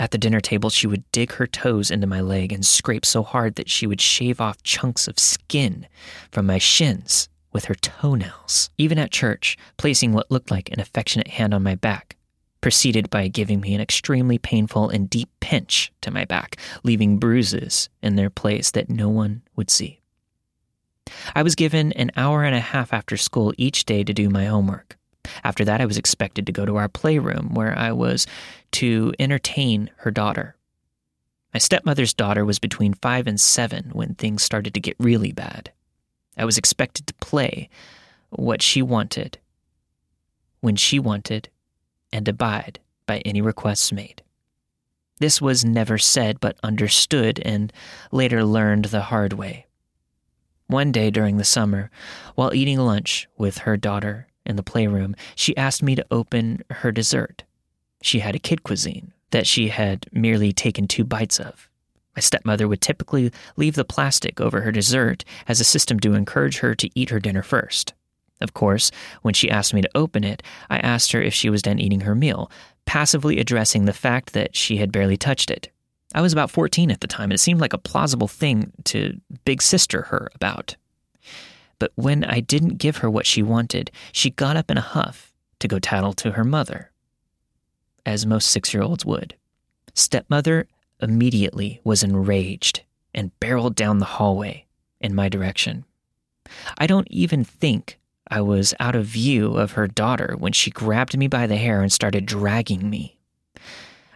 At 0.01 0.13
the 0.13 0.19
dinner 0.19 0.41
table, 0.41 0.71
she 0.71 0.87
would 0.87 1.05
dig 1.13 1.33
her 1.33 1.47
toes 1.47 1.91
into 1.91 2.07
my 2.07 2.23
leg 2.23 2.53
and 2.53 2.65
scrape 2.65 3.05
so 3.05 3.23
hard 3.23 3.57
that 3.57 3.69
she 3.69 3.87
would 3.87 4.01
shave 4.01 4.41
off 4.41 4.63
chunks 4.63 5.07
of 5.07 5.19
skin 5.19 5.87
from 6.33 6.47
my 6.47 6.57
shins 6.57 7.29
with 7.53 7.67
her 7.67 7.75
toenails. 7.75 8.71
Even 8.79 8.99
at 8.99 9.11
church, 9.11 9.59
placing 9.77 10.15
what 10.15 10.31
looked 10.31 10.51
like 10.51 10.71
an 10.71 10.81
affectionate 10.81 11.29
hand 11.29 11.53
on 11.53 11.63
my 11.63 11.75
back, 11.75 12.17
preceded 12.63 13.11
by 13.11 13.29
giving 13.29 13.61
me 13.61 13.75
an 13.75 13.83
extremely 13.83 14.39
painful 14.39 14.89
and 14.89 15.11
deep 15.11 15.29
pinch 15.41 15.93
to 16.01 16.11
my 16.11 16.25
back, 16.25 16.57
leaving 16.83 17.19
bruises 17.19 17.91
in 18.03 18.17
their 18.17 18.31
place 18.31 18.71
that 18.71 18.89
no 18.89 19.11
one 19.11 19.43
would 19.55 19.69
see. 19.69 20.01
I 21.35 21.43
was 21.43 21.55
given 21.55 21.93
an 21.93 22.11
hour 22.17 22.43
and 22.43 22.55
a 22.55 22.61
half 22.61 22.95
after 22.95 23.19
school 23.19 23.53
each 23.59 23.85
day 23.85 24.03
to 24.03 24.15
do 24.15 24.31
my 24.31 24.47
homework. 24.47 24.97
After 25.45 25.65
that, 25.65 25.81
I 25.81 25.87
was 25.87 25.99
expected 25.99 26.47
to 26.47 26.53
go 26.53 26.65
to 26.65 26.77
our 26.77 26.89
playroom 26.89 27.55
where 27.55 27.79
I 27.79 27.93
was 27.93 28.27
to 28.72 29.12
entertain 29.18 29.90
her 29.98 30.11
daughter. 30.11 30.56
My 31.52 31.59
stepmother's 31.59 32.14
daughter 32.14 32.44
was 32.44 32.59
between 32.59 32.94
five 32.94 33.26
and 33.26 33.40
seven 33.40 33.90
when 33.92 34.14
things 34.14 34.42
started 34.42 34.74
to 34.74 34.80
get 34.80 34.96
really 34.98 35.33
bad. 35.33 35.72
I 36.37 36.44
was 36.44 36.59
expected 36.59 37.06
to 37.06 37.14
play 37.14 37.68
what 38.30 38.62
she 38.62 38.83
wanted, 38.83 39.38
when 40.61 40.76
she 40.76 40.98
wanted, 40.98 41.48
and 42.12 42.28
abide 42.28 42.78
by 43.06 43.18
any 43.18 43.40
requests 43.40 43.92
made. 43.92 44.22
This 45.18 45.40
was 45.40 45.64
never 45.64 45.98
said 45.98 46.40
but 46.40 46.59
understood 46.62 47.40
and 47.44 47.72
later 48.12 48.44
learned 48.44 48.87
the 48.87 49.02
hard 49.02 49.33
way. 49.33 49.66
One 50.68 50.92
day 50.92 51.11
during 51.11 51.37
the 51.37 51.44
summer, 51.44 51.90
while 52.37 52.54
eating 52.54 52.78
lunch 52.78 53.28
with 53.37 53.59
her 53.59 53.76
daughter, 53.76 54.28
in 54.46 54.56
the 54.56 54.62
playroom, 54.62 55.14
she 55.35 55.56
asked 55.56 55.83
me 55.83 55.94
to 55.94 56.06
open 56.11 56.62
her 56.70 56.92
dessert. 56.92 57.44
She 58.03 58.21
had 58.21 58.35
a 58.35 58.41
kid 58.41 58.63
cuisine 58.63 59.13
that 59.31 59.47
she 59.47 59.69
had 59.69 60.07
merely 60.13 60.53
taken 60.53 60.89
two 60.89 61.05
bites 61.05 61.39
of. 61.39 61.69
My 62.17 62.21
stepmother 62.21 62.67
would 62.67 62.81
typically 62.81 63.31
leave 63.57 63.75
the 63.75 63.85
plastic 63.85 64.41
over 64.41 64.63
her 64.63 64.73
dessert 64.73 65.25
as 65.47 65.61
a 65.61 65.65
system 65.65 66.01
to 66.01 66.15
encourage 66.15 66.59
her 66.59 66.75
to 66.75 66.91
eat 66.95 67.11
her 67.11 67.21
dinner 67.21 67.43
first. 67.43 67.95
Of 68.41 68.55
course, 68.55 68.91
when 69.23 69.35
she 69.35 69.51
asked 69.51 69.75
me 69.75 69.83
to 69.83 69.91
open 69.95 70.25
it, 70.25 70.43
I 70.69 70.79
asked 70.79 71.13
her 71.13 71.23
if 71.23 71.35
she 71.35 71.51
was 71.51 71.63
done 71.63 71.79
eating 71.79 72.01
her 72.01 72.15
meal, 72.15 72.51
passively 72.87 73.39
addressing 73.39 73.85
the 73.85 73.93
fact 73.93 74.33
that 74.33 74.57
she 74.57 74.79
had 74.79 74.91
barely 74.91 75.17
touched 75.17 75.51
it. 75.51 75.71
I 76.15 76.23
was 76.23 76.33
about 76.33 76.51
14 76.51 76.91
at 76.91 77.01
the 77.01 77.07
time, 77.07 77.25
and 77.25 77.35
it 77.35 77.39
seemed 77.39 77.61
like 77.61 77.73
a 77.73 77.79
plausible 77.79 78.29
thing 78.29 78.73
to 78.85 79.21
big 79.45 79.63
sister 79.63 80.03
her 80.03 80.31
about. 80.35 80.77
But 81.79 81.93
when 81.95 82.25
I 82.25 82.41
didn't 82.41 82.79
give 82.79 82.99
her 82.99 83.11
what 83.11 83.27
she 83.27 83.43
wanted, 83.43 83.91
she 84.13 84.31
got 84.31 84.57
up 84.57 84.71
in 84.71 84.79
a 84.79 84.83
huff 84.83 85.33
to 85.61 85.69
go 85.69 85.79
tattle 85.79 86.13
to 86.15 86.33
her 86.33 86.45
mother, 86.45 86.91
as 88.07 88.27
most 88.27 88.51
six 88.51 88.73
year 88.75 88.83
olds 88.83 89.05
would. 89.05 89.35
Stepmother 89.95 90.69
immediately 91.01 91.81
was 91.85 92.03
enraged 92.03 92.83
and 93.15 93.39
barreled 93.41 93.75
down 93.75 93.99
the 93.99 94.05
hallway 94.05 94.67
in 95.01 95.15
my 95.15 95.29
direction. 95.29 95.85
I 96.79 96.87
don't 96.87 97.09
even 97.11 97.45
think 97.45 97.99
I 98.31 98.41
was 98.41 98.75
out 98.79 98.95
of 98.95 99.07
view 99.07 99.57
of 99.57 99.73
her 99.73 99.89
daughter 99.89 100.37
when 100.39 100.53
she 100.53 100.71
grabbed 100.71 101.17
me 101.17 101.27
by 101.27 101.47
the 101.47 101.57
hair 101.57 101.83
and 101.83 101.93
started 101.93 102.27
dragging 102.27 102.89
me. 102.89 103.19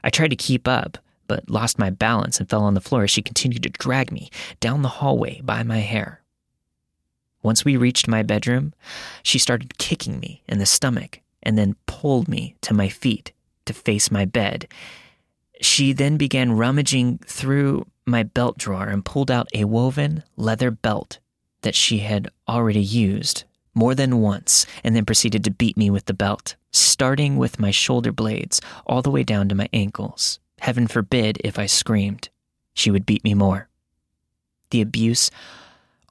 I 0.03 0.11
tried 0.11 0.29
to 0.29 0.37
keep 0.37 0.69
up, 0.69 0.99
but 1.27 1.51
lost 1.51 1.79
my 1.79 1.91
balance 1.91 2.39
and 2.39 2.49
fell 2.49 2.63
on 2.63 2.75
the 2.75 2.81
floor 2.81 3.05
as 3.05 3.11
she 3.11 3.23
continued 3.23 3.63
to 3.65 3.71
drag 3.71 4.13
me 4.13 4.31
down 4.61 4.83
the 4.83 4.89
hallway 4.89 5.41
by 5.43 5.63
my 5.63 5.79
hair. 5.79 6.21
Once 7.43 7.65
we 7.65 7.77
reached 7.77 8.09
my 8.09 8.23
bedroom, 8.23 8.73
she 9.23 9.39
started 9.39 9.79
kicking 9.79 10.21
me 10.21 10.43
in 10.47 10.59
the 10.59 10.67
stomach 10.67 11.21
and 11.43 11.59
then 11.59 11.77
pulled 11.87 12.29
me 12.29 12.57
to 12.63 12.73
my 12.73 12.89
feet 12.89 13.33
to 13.67 13.73
face 13.73 14.11
my 14.11 14.25
bed. 14.25 14.69
She 15.61 15.93
then 15.93 16.17
began 16.17 16.53
rummaging 16.53 17.19
through 17.27 17.87
my 18.07 18.23
belt 18.23 18.59
drawer 18.59 18.89
and 18.89 19.05
pulled 19.05 19.31
out 19.31 19.49
a 19.55 19.65
woven 19.65 20.23
leather 20.37 20.71
belt 20.71 21.19
that 21.63 21.75
she 21.75 21.99
had 21.99 22.29
already 22.49 22.83
used 22.83 23.45
more 23.75 23.95
than 23.95 24.21
once 24.21 24.67
and 24.83 24.95
then 24.95 25.05
proceeded 25.05 25.43
to 25.45 25.51
beat 25.51 25.77
me 25.77 25.91
with 25.91 26.07
the 26.07 26.15
belt, 26.15 26.57
starting 26.73 27.37
with 27.37 27.59
my 27.59 27.71
shoulder 27.71 28.13
blades 28.13 28.61
all 28.87 29.03
the 29.03 29.11
way 29.11 29.23
down 29.23 29.49
to 29.49 29.55
my 29.55 29.69
ankles. 29.73 30.39
Heaven 30.61 30.87
forbid 30.87 31.41
if 31.43 31.59
I 31.59 31.67
screamed, 31.67 32.29
she 32.75 32.91
would 32.91 33.07
beat 33.07 33.25
me 33.25 33.35
more. 33.35 33.69
The 34.71 34.81
abuse 34.81 35.31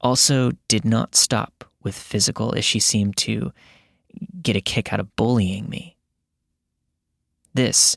also 0.01 0.51
did 0.67 0.85
not 0.85 1.15
stop 1.15 1.65
with 1.81 1.95
physical 1.95 2.53
as 2.55 2.65
she 2.65 2.79
seemed 2.79 3.17
to 3.17 3.51
get 4.41 4.55
a 4.55 4.61
kick 4.61 4.93
out 4.93 4.99
of 4.99 5.15
bullying 5.15 5.69
me. 5.69 5.95
This, 7.53 7.95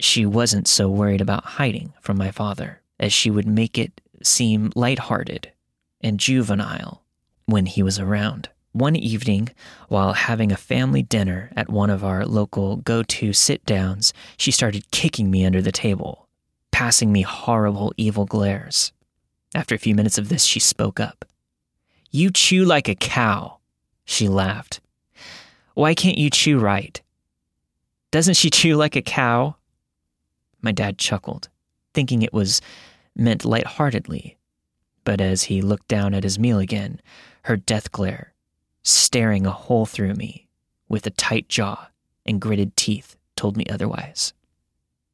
she 0.00 0.26
wasn't 0.26 0.68
so 0.68 0.88
worried 0.88 1.20
about 1.20 1.44
hiding 1.44 1.92
from 2.00 2.16
my 2.16 2.30
father, 2.30 2.80
as 2.98 3.12
she 3.12 3.30
would 3.30 3.46
make 3.46 3.78
it 3.78 4.00
seem 4.22 4.72
light-hearted 4.74 5.52
and 6.00 6.20
juvenile 6.20 7.02
when 7.46 7.66
he 7.66 7.82
was 7.82 7.98
around. 7.98 8.48
One 8.72 8.96
evening, 8.96 9.50
while 9.88 10.14
having 10.14 10.50
a 10.50 10.56
family 10.56 11.02
dinner 11.02 11.50
at 11.54 11.70
one 11.70 11.90
of 11.90 12.02
our 12.02 12.26
local 12.26 12.76
go 12.76 13.02
to 13.04 13.32
sit 13.32 13.64
downs, 13.64 14.12
she 14.36 14.50
started 14.50 14.90
kicking 14.90 15.30
me 15.30 15.44
under 15.46 15.62
the 15.62 15.70
table, 15.70 16.28
passing 16.72 17.12
me 17.12 17.22
horrible, 17.22 17.92
evil 17.96 18.24
glares. 18.26 18.92
After 19.54 19.76
a 19.76 19.78
few 19.78 19.94
minutes 19.94 20.18
of 20.18 20.28
this, 20.28 20.44
she 20.44 20.58
spoke 20.58 20.98
up. 20.98 21.24
You 22.10 22.30
chew 22.30 22.64
like 22.64 22.88
a 22.88 22.96
cow, 22.96 23.58
she 24.04 24.28
laughed. 24.28 24.80
Why 25.74 25.94
can't 25.94 26.18
you 26.18 26.30
chew 26.30 26.58
right? 26.58 27.00
Doesn't 28.14 28.34
she 28.34 28.48
chew 28.58 28.76
like 28.76 28.94
a 28.94 29.02
cow? 29.02 29.56
My 30.62 30.70
dad 30.70 30.98
chuckled, 30.98 31.48
thinking 31.94 32.22
it 32.22 32.32
was 32.32 32.60
meant 33.16 33.44
light-heartedly. 33.44 34.38
But 35.02 35.20
as 35.20 35.42
he 35.42 35.60
looked 35.60 35.88
down 35.88 36.14
at 36.14 36.22
his 36.22 36.38
meal 36.38 36.60
again, 36.60 37.00
her 37.42 37.56
death 37.56 37.90
glare 37.90 38.32
staring 38.84 39.46
a 39.46 39.50
hole 39.50 39.84
through 39.84 40.14
me 40.14 40.46
with 40.88 41.08
a 41.08 41.10
tight 41.10 41.48
jaw 41.48 41.88
and 42.24 42.40
gritted 42.40 42.76
teeth 42.76 43.16
told 43.34 43.56
me 43.56 43.64
otherwise. 43.68 44.32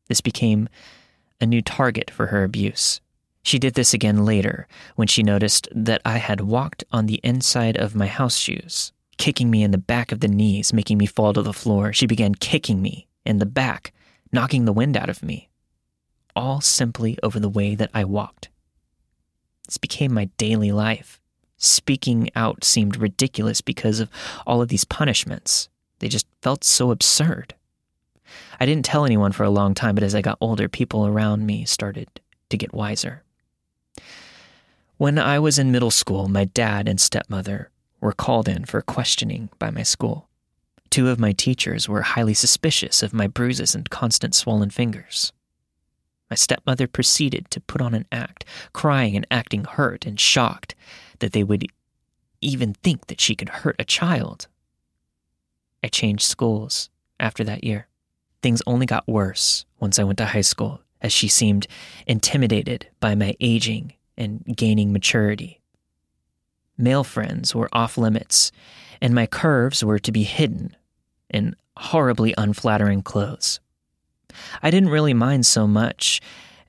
This 0.09 0.21
became 0.21 0.69
a 1.41 1.47
new 1.47 1.63
target 1.63 2.11
for 2.11 2.27
her 2.27 2.45
abuse. 2.45 3.01
She 3.43 3.59
did 3.59 3.75
this 3.75 3.95
again 3.95 4.27
later 4.27 4.69
when 4.97 5.09
she 5.09 5.23
noticed 5.23 5.69
that 5.75 6.03
I 6.05 6.19
had 6.19 6.43
walked 6.43 6.85
on 6.93 7.07
the 7.07 7.21
inside 7.23 7.79
of 7.79 7.95
my 7.95 8.09
house 8.09 8.37
shoes, 8.37 8.93
kicking 9.21 9.51
me 9.51 9.63
in 9.63 9.71
the 9.71 9.79
back 9.79 10.13
of 10.13 10.21
the 10.21 10.29
knees, 10.29 10.73
making 10.73 10.97
me 10.97 11.05
fall 11.05 11.35
to 11.35 11.43
the 11.43 11.53
floor. 11.53 11.93
She 11.93 12.07
began 12.07 12.35
kicking 12.35 12.81
me 12.81 13.07
in 13.27 13.39
the 13.39 13.45
back, 13.45 13.93
knocking 14.33 14.65
the 14.65 14.73
wind 14.73 14.97
out 14.97 15.11
of 15.11 15.23
me, 15.23 15.51
all 16.35 16.63
simply 16.63 17.19
over 17.23 17.39
the 17.39 17.51
way 17.51 17.75
that 17.75 17.91
I 17.93 18.03
walked. 18.05 18.49
This 19.67 19.77
became 19.77 20.15
my 20.15 20.31
daily 20.39 20.73
life. 20.73 21.21
Speaking 21.59 22.31
out 22.35 22.65
seemed 22.65 22.97
ridiculous 22.97 23.61
because 23.61 24.01
of 24.01 24.09
all 24.47 24.63
of 24.63 24.69
these 24.69 24.85
punishments. 24.85 25.69
They 25.99 26.09
just 26.09 26.27
felt 26.41 26.65
so 26.65 26.91
absurd. 26.91 27.55
I 28.59 28.65
didn't 28.65 28.87
tell 28.87 29.05
anyone 29.05 29.33
for 29.33 29.45
a 29.45 29.51
long 29.51 29.75
time, 29.75 29.95
but 29.95 30.05
as 30.05 30.15
I 30.15 30.23
got 30.23 30.39
older, 30.41 30.67
people 30.67 31.07
around 31.07 31.45
me 31.45 31.67
started 31.67 32.09
to 32.49 32.57
get 32.57 32.73
wiser. 32.73 33.23
When 34.97 35.19
I 35.19 35.39
was 35.39 35.59
in 35.59 35.71
middle 35.71 35.91
school, 35.91 36.29
my 36.29 36.47
dad 36.47 36.89
and 36.89 36.99
stepmother 36.99 37.71
were 38.01 38.13
called 38.13 38.49
in 38.49 38.65
for 38.65 38.83
questioning 38.83 39.51
by 39.59 39.71
my 39.71 39.83
school. 39.83 40.29
Two 40.91 41.09
of 41.09 41.21
my 41.21 41.33
teachers 41.33 41.89
were 41.89 42.03
highly 42.03 42.35
suspicious 42.35 43.03
of 43.03 43.15
my 43.15 43.27
bruises 43.27 43.75
and 43.75 43.91
constant 43.91 44.35
swollen 44.35 44.71
fingers. 44.71 45.33
My 46.29 46.37
stepmother 46.37 46.87
proceeded 46.87 47.51
to 47.51 47.61
put 47.61 47.81
on 47.81 47.95
an 47.95 48.07
act, 48.11 48.45
crying 48.73 49.17
and 49.17 49.27
acting 49.31 49.65
hurt 49.65 50.07
and 50.07 50.19
shocked 50.19 50.75
that 51.19 51.33
they 51.33 51.45
would 51.45 51.67
even 52.41 52.75
think 52.75 53.07
that 53.07 53.21
she 53.21 53.35
could 53.35 53.49
hurt 53.49 53.77
a 53.79 53.85
child. 53.85 54.47
I 55.83 55.89
changed 55.89 56.25
schools 56.25 56.91
after 57.19 57.45
that 57.45 57.65
year. 57.65 57.89
Things 58.43 58.63
only 58.67 58.87
got 58.87 59.09
worse 59.09 59.65
once 59.79 59.99
I 59.99 60.05
went 60.05 60.19
to 60.19 60.27
high 60.27 60.41
school, 60.41 60.81
as 61.01 61.13
she 61.13 61.29
seemed 61.29 61.67
intimidated 62.07 62.89
by 63.01 63.15
my 63.15 63.35
aging 63.41 63.95
and 64.17 64.45
gaining 64.57 64.93
maturity. 64.93 65.60
Male 66.81 67.05
friends 67.05 67.55
were 67.55 67.69
off 67.73 67.99
limits, 67.99 68.53
and 69.03 69.15
my 69.15 69.27
curves 69.27 69.85
were 69.85 69.99
to 69.99 70.11
be 70.11 70.23
hidden 70.23 70.75
in 71.29 71.55
horribly 71.77 72.35
unflattering 72.39 73.03
clothes. 73.03 73.61
I 74.63 74.71
didn't 74.71 74.89
really 74.89 75.13
mind 75.13 75.45
so 75.45 75.67
much 75.67 76.21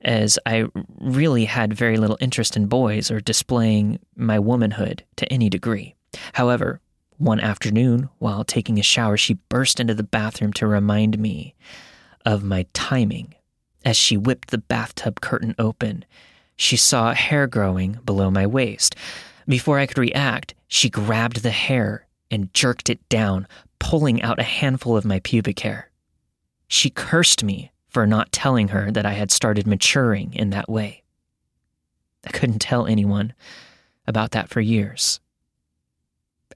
as 0.02 0.38
I 0.44 0.66
really 1.00 1.46
had 1.46 1.72
very 1.72 1.96
little 1.96 2.18
interest 2.20 2.56
in 2.56 2.66
boys 2.66 3.10
or 3.10 3.20
displaying 3.20 4.00
my 4.14 4.38
womanhood 4.38 5.04
to 5.16 5.32
any 5.32 5.48
degree. 5.48 5.94
However, 6.34 6.80
one 7.16 7.40
afternoon, 7.40 8.08
while 8.18 8.44
taking 8.44 8.78
a 8.78 8.82
shower, 8.82 9.16
she 9.16 9.38
burst 9.48 9.80
into 9.80 9.94
the 9.94 10.02
bathroom 10.02 10.52
to 10.54 10.66
remind 10.66 11.18
me 11.18 11.54
of 12.26 12.42
my 12.42 12.66
timing. 12.74 13.34
As 13.84 13.96
she 13.96 14.16
whipped 14.16 14.50
the 14.50 14.58
bathtub 14.58 15.20
curtain 15.20 15.54
open, 15.58 16.04
she 16.56 16.76
saw 16.76 17.14
hair 17.14 17.46
growing 17.46 17.98
below 18.04 18.30
my 18.30 18.46
waist. 18.46 18.94
Before 19.46 19.78
I 19.78 19.86
could 19.86 19.98
react, 19.98 20.54
she 20.68 20.88
grabbed 20.88 21.42
the 21.42 21.50
hair 21.50 22.06
and 22.30 22.52
jerked 22.54 22.88
it 22.88 23.06
down, 23.08 23.46
pulling 23.78 24.22
out 24.22 24.38
a 24.38 24.44
handful 24.44 24.96
of 24.96 25.04
my 25.04 25.20
pubic 25.20 25.60
hair. 25.60 25.90
She 26.68 26.90
cursed 26.90 27.44
me 27.44 27.72
for 27.88 28.06
not 28.06 28.32
telling 28.32 28.68
her 28.68 28.90
that 28.90 29.04
I 29.04 29.12
had 29.12 29.30
started 29.30 29.66
maturing 29.66 30.32
in 30.32 30.50
that 30.50 30.68
way. 30.68 31.02
I 32.26 32.30
couldn't 32.30 32.60
tell 32.60 32.86
anyone 32.86 33.34
about 34.06 34.30
that 34.30 34.48
for 34.48 34.60
years. 34.60 35.20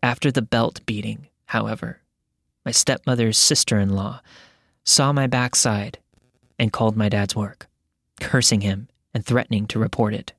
After 0.03 0.31
the 0.31 0.43
belt 0.43 0.81
beating, 0.87 1.29
however, 1.47 2.01
my 2.65 2.71
stepmother's 2.71 3.37
sister 3.37 3.79
in 3.79 3.91
law 3.91 4.21
saw 4.85 5.13
my 5.13 5.27
backside 5.27 5.99
and 6.59 6.73
called 6.73 6.97
my 6.97 7.09
dad's 7.09 7.37
work, 7.37 7.67
cursing 8.21 8.63
him 8.63 8.89
and 9.13 9.25
threatening 9.25 9.67
to 9.67 9.79
report 9.79 10.15
it. 10.15 10.33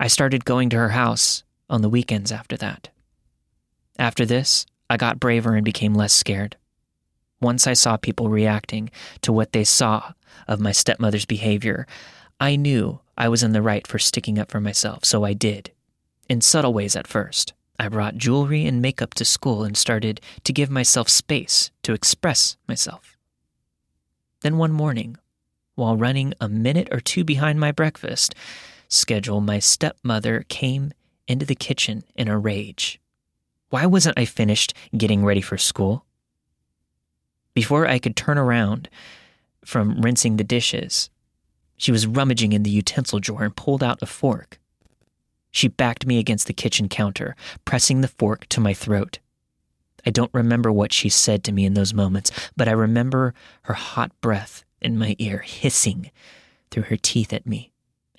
I 0.00 0.06
started 0.06 0.46
going 0.46 0.70
to 0.70 0.78
her 0.78 0.88
house 0.88 1.44
on 1.68 1.82
the 1.82 1.90
weekends 1.90 2.32
after 2.32 2.56
that. 2.56 2.88
After 3.98 4.24
this, 4.24 4.64
I 4.88 4.96
got 4.96 5.20
braver 5.20 5.54
and 5.54 5.64
became 5.64 5.92
less 5.92 6.14
scared. 6.14 6.56
Once 7.38 7.66
I 7.66 7.74
saw 7.74 7.98
people 7.98 8.30
reacting 8.30 8.90
to 9.20 9.30
what 9.30 9.52
they 9.52 9.62
saw 9.62 10.14
of 10.48 10.58
my 10.58 10.72
stepmother's 10.72 11.26
behavior, 11.26 11.86
I 12.40 12.56
knew 12.56 13.00
I 13.18 13.28
was 13.28 13.42
in 13.42 13.52
the 13.52 13.60
right 13.60 13.86
for 13.86 13.98
sticking 13.98 14.38
up 14.38 14.50
for 14.50 14.58
myself, 14.58 15.04
so 15.04 15.22
I 15.24 15.34
did. 15.34 15.70
In 16.30 16.40
subtle 16.40 16.72
ways 16.72 16.96
at 16.96 17.06
first. 17.06 17.52
I 17.78 17.88
brought 17.88 18.16
jewelry 18.16 18.64
and 18.66 18.80
makeup 18.80 19.12
to 19.14 19.24
school 19.26 19.64
and 19.64 19.76
started 19.76 20.20
to 20.44 20.52
give 20.52 20.70
myself 20.70 21.10
space 21.10 21.70
to 21.82 21.92
express 21.92 22.56
myself. 22.66 23.18
Then 24.40 24.56
one 24.56 24.72
morning, 24.72 25.16
while 25.74 25.96
running 25.96 26.32
a 26.40 26.48
minute 26.48 26.88
or 26.90 27.00
two 27.00 27.22
behind 27.22 27.60
my 27.60 27.72
breakfast 27.72 28.34
schedule, 28.90 29.40
my 29.40 29.58
stepmother 29.58 30.44
came 30.48 30.92
into 31.26 31.46
the 31.46 31.54
kitchen 31.54 32.04
in 32.14 32.28
a 32.28 32.38
rage. 32.38 33.00
Why 33.70 33.86
wasn't 33.86 34.18
I 34.18 34.24
finished 34.24 34.74
getting 34.96 35.24
ready 35.24 35.40
for 35.40 35.56
school? 35.56 36.04
Before 37.54 37.86
I 37.86 37.98
could 37.98 38.16
turn 38.16 38.36
around 38.36 38.88
from 39.64 40.00
rinsing 40.00 40.36
the 40.36 40.44
dishes, 40.44 41.08
she 41.76 41.92
was 41.92 42.06
rummaging 42.06 42.52
in 42.52 42.62
the 42.62 42.70
utensil 42.70 43.20
drawer 43.20 43.44
and 43.44 43.56
pulled 43.56 43.82
out 43.82 44.02
a 44.02 44.06
fork. 44.06 44.58
She 45.50 45.68
backed 45.68 46.06
me 46.06 46.18
against 46.18 46.46
the 46.46 46.52
kitchen 46.52 46.88
counter, 46.88 47.34
pressing 47.64 48.00
the 48.00 48.08
fork 48.08 48.46
to 48.48 48.60
my 48.60 48.74
throat. 48.74 49.18
I 50.06 50.10
don't 50.10 50.32
remember 50.32 50.70
what 50.72 50.92
she 50.92 51.08
said 51.08 51.44
to 51.44 51.52
me 51.52 51.64
in 51.64 51.74
those 51.74 51.94
moments, 51.94 52.30
but 52.56 52.68
I 52.68 52.72
remember 52.72 53.34
her 53.62 53.74
hot 53.74 54.12
breath 54.20 54.64
in 54.80 54.98
my 54.98 55.16
ear 55.18 55.38
hissing 55.38 56.10
through 56.70 56.84
her 56.84 56.96
teeth 56.96 57.32
at 57.32 57.46
me, 57.46 57.69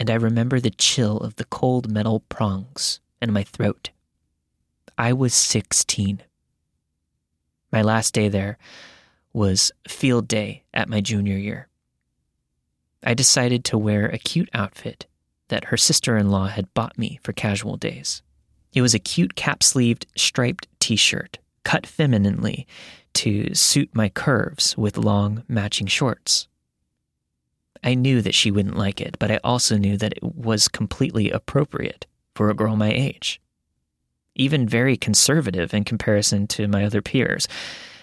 and 0.02 0.10
I 0.10 0.16
remember 0.16 0.60
the 0.60 0.72
chill 0.72 1.18
of 1.18 1.36
the 1.36 1.46
cold 1.46 1.88
metal 1.88 2.22
prongs 2.22 3.00
in 3.22 3.32
my 3.32 3.44
throat. 3.44 3.92
I 4.98 5.14
was 5.14 5.32
16. 5.36 6.24
My 7.72 7.84
last 7.84 8.12
day 8.12 8.28
there 8.28 8.58
was 9.32 9.72
field 9.88 10.28
day 10.28 10.64
at 10.74 10.90
my 10.90 11.02
junior 11.02 11.38
year. 11.38 11.68
I 13.04 13.14
decided 13.14 13.64
to 13.66 13.78
wear 13.78 14.08
a 14.08 14.18
cute 14.18 14.50
outfit 14.56 15.06
that 15.50 15.66
her 15.66 15.78
sister 15.78 16.18
in 16.18 16.32
law 16.32 16.48
had 16.48 16.74
bought 16.74 16.98
me 16.98 17.20
for 17.22 17.32
casual 17.32 17.78
days. 17.78 18.24
It 18.74 18.82
was 18.82 18.96
a 18.96 19.00
cute 19.00 19.36
cap 19.36 19.62
sleeved 19.62 20.08
striped 20.18 20.68
t 20.80 20.96
shirt, 20.96 21.38
cut 21.64 21.86
femininely 21.86 22.66
to 23.14 23.54
suit 23.54 23.92
my 23.94 24.10
curves 24.10 24.76
with 24.76 24.98
long 24.98 25.44
matching 25.48 25.86
shorts. 25.86 26.48
I 27.84 27.96
knew 27.96 28.22
that 28.22 28.36
she 28.36 28.52
wouldn't 28.52 28.78
like 28.78 29.02
it, 29.02 29.18
but 29.20 29.32
I 29.32 29.40
also 29.44 29.78
knew 29.78 29.98
that 29.98 30.14
it 30.14 30.24
was 30.24 30.68
completely 30.68 31.32
appropriate 31.32 32.06
for 32.36 32.50
a 32.50 32.54
girl 32.54 32.76
my 32.76 32.92
age. 32.92 33.42
Even 34.36 34.68
very 34.68 34.96
conservative 34.96 35.74
in 35.74 35.84
comparison 35.84 36.48
to 36.48 36.68
my 36.68 36.86
other 36.86 37.02
peers. 37.02 37.48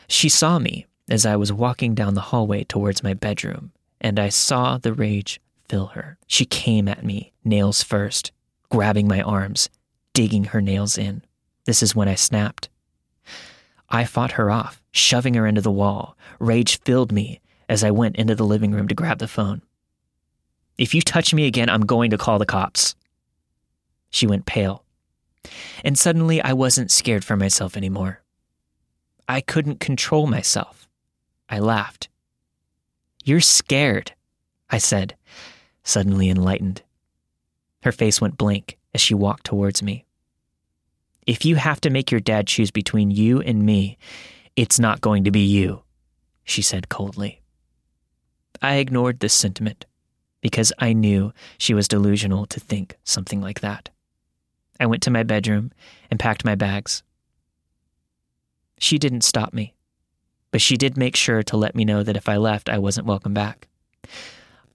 She 0.08 0.28
saw 0.28 0.58
me 0.58 0.86
as 1.08 1.24
I 1.24 1.36
was 1.36 1.52
walking 1.52 1.94
down 1.94 2.14
the 2.14 2.20
hallway 2.20 2.64
towards 2.64 3.02
my 3.02 3.14
bedroom, 3.14 3.72
and 4.00 4.18
I 4.18 4.28
saw 4.28 4.78
the 4.78 4.92
rage 4.92 5.40
fill 5.68 5.86
her. 5.88 6.18
She 6.26 6.44
came 6.44 6.88
at 6.88 7.04
me, 7.04 7.32
nails 7.44 7.82
first, 7.82 8.32
grabbing 8.70 9.08
my 9.08 9.22
arms, 9.22 9.68
digging 10.12 10.44
her 10.44 10.60
nails 10.60 10.98
in. 10.98 11.22
This 11.64 11.82
is 11.82 11.94
when 11.94 12.08
I 12.08 12.14
snapped. 12.14 12.68
I 13.88 14.04
fought 14.04 14.32
her 14.32 14.50
off, 14.50 14.82
shoving 14.90 15.34
her 15.34 15.46
into 15.46 15.60
the 15.60 15.70
wall. 15.70 16.16
Rage 16.38 16.80
filled 16.80 17.12
me 17.12 17.40
as 17.68 17.84
I 17.84 17.90
went 17.90 18.16
into 18.16 18.34
the 18.34 18.44
living 18.44 18.72
room 18.72 18.88
to 18.88 18.94
grab 18.94 19.18
the 19.18 19.28
phone. 19.28 19.62
If 20.78 20.94
you 20.94 21.02
touch 21.02 21.34
me 21.34 21.46
again, 21.46 21.68
I'm 21.68 21.84
going 21.84 22.10
to 22.12 22.18
call 22.18 22.38
the 22.38 22.46
cops. 22.46 22.94
She 24.10 24.26
went 24.28 24.46
pale. 24.46 24.84
And 25.84 25.98
suddenly 25.98 26.40
I 26.40 26.52
wasn't 26.52 26.92
scared 26.92 27.24
for 27.24 27.36
myself 27.36 27.76
anymore. 27.76 28.22
I 29.28 29.40
couldn't 29.40 29.80
control 29.80 30.26
myself. 30.26 30.88
I 31.48 31.58
laughed. 31.58 32.08
You're 33.24 33.40
scared, 33.40 34.12
I 34.70 34.78
said, 34.78 35.16
suddenly 35.82 36.30
enlightened. 36.30 36.82
Her 37.82 37.92
face 37.92 38.20
went 38.20 38.38
blank 38.38 38.78
as 38.94 39.00
she 39.00 39.14
walked 39.14 39.44
towards 39.44 39.82
me. 39.82 40.04
If 41.26 41.44
you 41.44 41.56
have 41.56 41.80
to 41.82 41.90
make 41.90 42.10
your 42.10 42.20
dad 42.20 42.46
choose 42.46 42.70
between 42.70 43.10
you 43.10 43.40
and 43.40 43.64
me, 43.64 43.98
it's 44.56 44.78
not 44.78 45.00
going 45.00 45.24
to 45.24 45.30
be 45.30 45.44
you, 45.44 45.82
she 46.44 46.62
said 46.62 46.88
coldly. 46.88 47.42
I 48.62 48.76
ignored 48.76 49.20
this 49.20 49.34
sentiment 49.34 49.84
because 50.40 50.72
I 50.78 50.92
knew 50.92 51.32
she 51.58 51.74
was 51.74 51.88
delusional 51.88 52.46
to 52.46 52.60
think 52.60 52.96
something 53.04 53.40
like 53.40 53.60
that. 53.60 53.90
I 54.80 54.86
went 54.86 55.02
to 55.04 55.10
my 55.10 55.22
bedroom 55.22 55.72
and 56.10 56.20
packed 56.20 56.44
my 56.44 56.54
bags. 56.54 57.02
She 58.78 58.98
didn't 58.98 59.22
stop 59.22 59.52
me, 59.52 59.74
but 60.50 60.60
she 60.60 60.76
did 60.76 60.96
make 60.96 61.16
sure 61.16 61.42
to 61.42 61.56
let 61.56 61.74
me 61.74 61.84
know 61.84 62.02
that 62.02 62.16
if 62.16 62.28
I 62.28 62.36
left, 62.36 62.68
I 62.68 62.78
wasn't 62.78 63.06
welcome 63.06 63.34
back. 63.34 63.66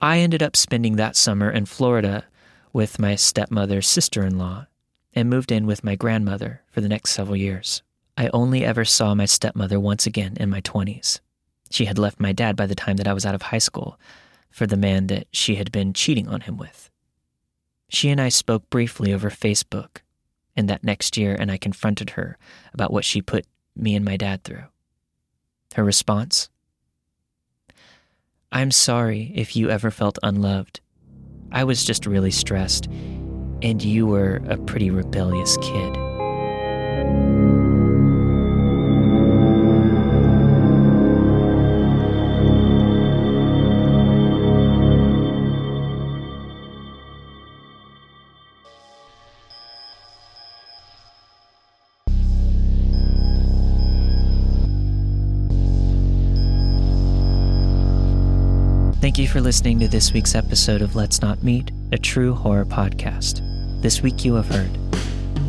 I 0.01 0.19
ended 0.19 0.43
up 0.43 0.57
spending 0.57 0.97
that 0.97 1.15
summer 1.15 1.49
in 1.49 1.65
Florida 1.65 2.25
with 2.73 2.99
my 2.99 3.15
stepmother's 3.15 3.87
sister 3.87 4.25
in 4.25 4.37
law 4.37 4.65
and 5.13 5.29
moved 5.29 5.51
in 5.51 5.65
with 5.65 5.83
my 5.83 5.95
grandmother 5.95 6.61
for 6.69 6.81
the 6.81 6.89
next 6.89 7.11
several 7.11 7.37
years. 7.37 7.81
I 8.17 8.29
only 8.33 8.65
ever 8.65 8.83
saw 8.83 9.15
my 9.15 9.25
stepmother 9.25 9.79
once 9.79 10.05
again 10.05 10.35
in 10.39 10.49
my 10.49 10.61
20s. 10.61 11.19
She 11.71 11.85
had 11.85 11.97
left 11.97 12.19
my 12.19 12.33
dad 12.33 12.55
by 12.55 12.65
the 12.65 12.75
time 12.75 12.97
that 12.97 13.07
I 13.07 13.13
was 13.13 13.25
out 13.25 13.35
of 13.35 13.43
high 13.43 13.59
school, 13.59 13.99
for 14.53 14.67
the 14.67 14.77
man 14.77 15.07
that 15.07 15.27
she 15.31 15.55
had 15.55 15.71
been 15.71 15.93
cheating 15.93 16.29
on 16.29 16.41
him 16.41 16.57
with. 16.57 16.91
She 17.89 18.09
and 18.09 18.21
I 18.21 18.29
spoke 18.29 18.69
briefly 18.69 19.11
over 19.11 19.29
Facebook 19.29 19.97
and 20.55 20.69
that 20.69 20.83
next 20.83 21.17
year, 21.17 21.35
and 21.37 21.51
I 21.51 21.57
confronted 21.57 22.11
her 22.11 22.37
about 22.73 22.93
what 22.93 23.03
she 23.03 23.21
put 23.21 23.45
me 23.75 23.95
and 23.95 24.05
my 24.05 24.15
dad 24.15 24.43
through. 24.43 24.65
Her 25.75 25.83
response 25.83 26.49
I'm 28.51 28.69
sorry 28.69 29.31
if 29.33 29.55
you 29.55 29.71
ever 29.71 29.89
felt 29.89 30.19
unloved. 30.21 30.79
I 31.51 31.63
was 31.63 31.83
just 31.83 32.05
really 32.05 32.29
stressed, 32.29 32.85
and 33.63 33.83
you 33.83 34.05
were 34.05 34.41
a 34.47 34.57
pretty 34.57 34.91
rebellious 34.91 35.57
kid. 35.57 36.02
For 59.33 59.41
listening 59.41 59.79
to 59.79 59.87
this 59.87 60.13
week's 60.13 60.35
episode 60.35 60.83
of 60.83 60.95
Let's 60.95 61.19
Not 61.23 61.41
Meet, 61.41 61.71
a 61.91 61.97
true 61.97 62.35
horror 62.35 62.65
podcast. 62.65 63.41
This 63.81 63.99
week 64.03 64.23
you 64.23 64.35
have 64.35 64.47
heard 64.47 64.71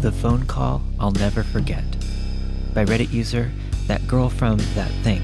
The 0.01 0.11
Phone 0.11 0.47
Call 0.47 0.81
I'll 0.99 1.11
Never 1.11 1.43
Forget 1.43 1.85
by 2.73 2.87
Reddit 2.87 3.13
user 3.13 3.53
That 3.87 4.09
Girl 4.09 4.31
from 4.31 4.57
That 4.75 4.91
Thing. 5.03 5.21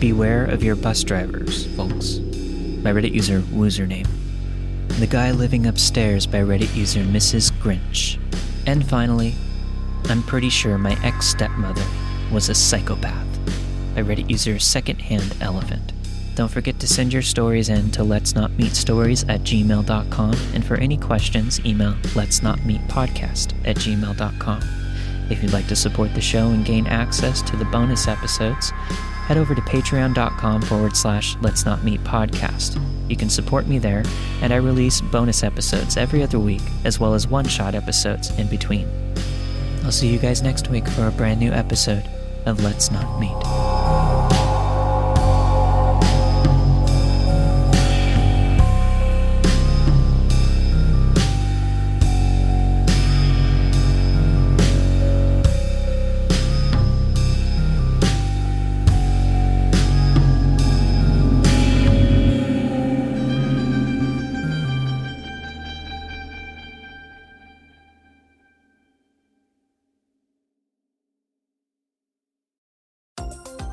Beware 0.00 0.44
of 0.46 0.64
your 0.64 0.74
bus 0.74 1.04
drivers, 1.04 1.66
folks, 1.76 2.14
by 2.18 2.90
Reddit 2.90 3.14
user 3.14 3.42
Woosername. 3.42 4.08
The 4.98 5.06
Guy 5.06 5.30
Living 5.30 5.66
Upstairs 5.66 6.26
by 6.26 6.38
Reddit 6.38 6.74
user 6.74 7.04
Mrs. 7.04 7.52
Grinch. 7.60 8.18
And 8.66 8.84
finally, 8.84 9.36
I'm 10.06 10.24
pretty 10.24 10.50
sure 10.50 10.78
my 10.78 10.98
ex 11.04 11.28
stepmother 11.28 11.86
was 12.32 12.48
a 12.48 12.56
psychopath 12.56 13.28
by 13.94 14.02
Reddit 14.02 14.28
user 14.28 14.58
Secondhand 14.58 15.36
Elephant. 15.40 15.92
Don't 16.40 16.48
forget 16.48 16.80
to 16.80 16.86
send 16.86 17.12
your 17.12 17.20
stories 17.20 17.68
in 17.68 17.90
to 17.90 18.02
let's 18.02 18.34
not 18.34 18.50
meet 18.52 18.72
stories 18.72 19.24
at 19.24 19.42
gmail.com. 19.42 20.34
And 20.54 20.64
for 20.64 20.76
any 20.76 20.96
questions, 20.96 21.60
email 21.66 21.94
let's 22.14 22.42
not 22.42 22.64
meet 22.64 22.80
podcast 22.88 23.52
at 23.66 23.76
gmail.com. 23.76 24.62
If 25.28 25.42
you'd 25.42 25.52
like 25.52 25.66
to 25.66 25.76
support 25.76 26.14
the 26.14 26.22
show 26.22 26.48
and 26.48 26.64
gain 26.64 26.86
access 26.86 27.42
to 27.42 27.56
the 27.58 27.66
bonus 27.66 28.08
episodes, 28.08 28.70
head 28.70 29.36
over 29.36 29.54
to 29.54 29.60
patreon.com 29.60 30.62
forward 30.62 30.96
slash 30.96 31.36
let's 31.42 31.66
not 31.66 31.84
meet 31.84 32.02
podcast. 32.04 32.82
You 33.10 33.16
can 33.16 33.28
support 33.28 33.66
me 33.66 33.78
there, 33.78 34.02
and 34.40 34.50
I 34.50 34.56
release 34.56 35.02
bonus 35.02 35.42
episodes 35.42 35.98
every 35.98 36.22
other 36.22 36.38
week, 36.38 36.62
as 36.86 36.98
well 36.98 37.12
as 37.12 37.26
one 37.28 37.48
shot 37.48 37.74
episodes 37.74 38.30
in 38.38 38.48
between. 38.48 38.88
I'll 39.84 39.92
see 39.92 40.08
you 40.08 40.18
guys 40.18 40.40
next 40.40 40.70
week 40.70 40.88
for 40.88 41.06
a 41.06 41.12
brand 41.12 41.38
new 41.38 41.52
episode 41.52 42.08
of 42.46 42.64
Let's 42.64 42.90
Not 42.90 43.20
Meet. 43.20 43.79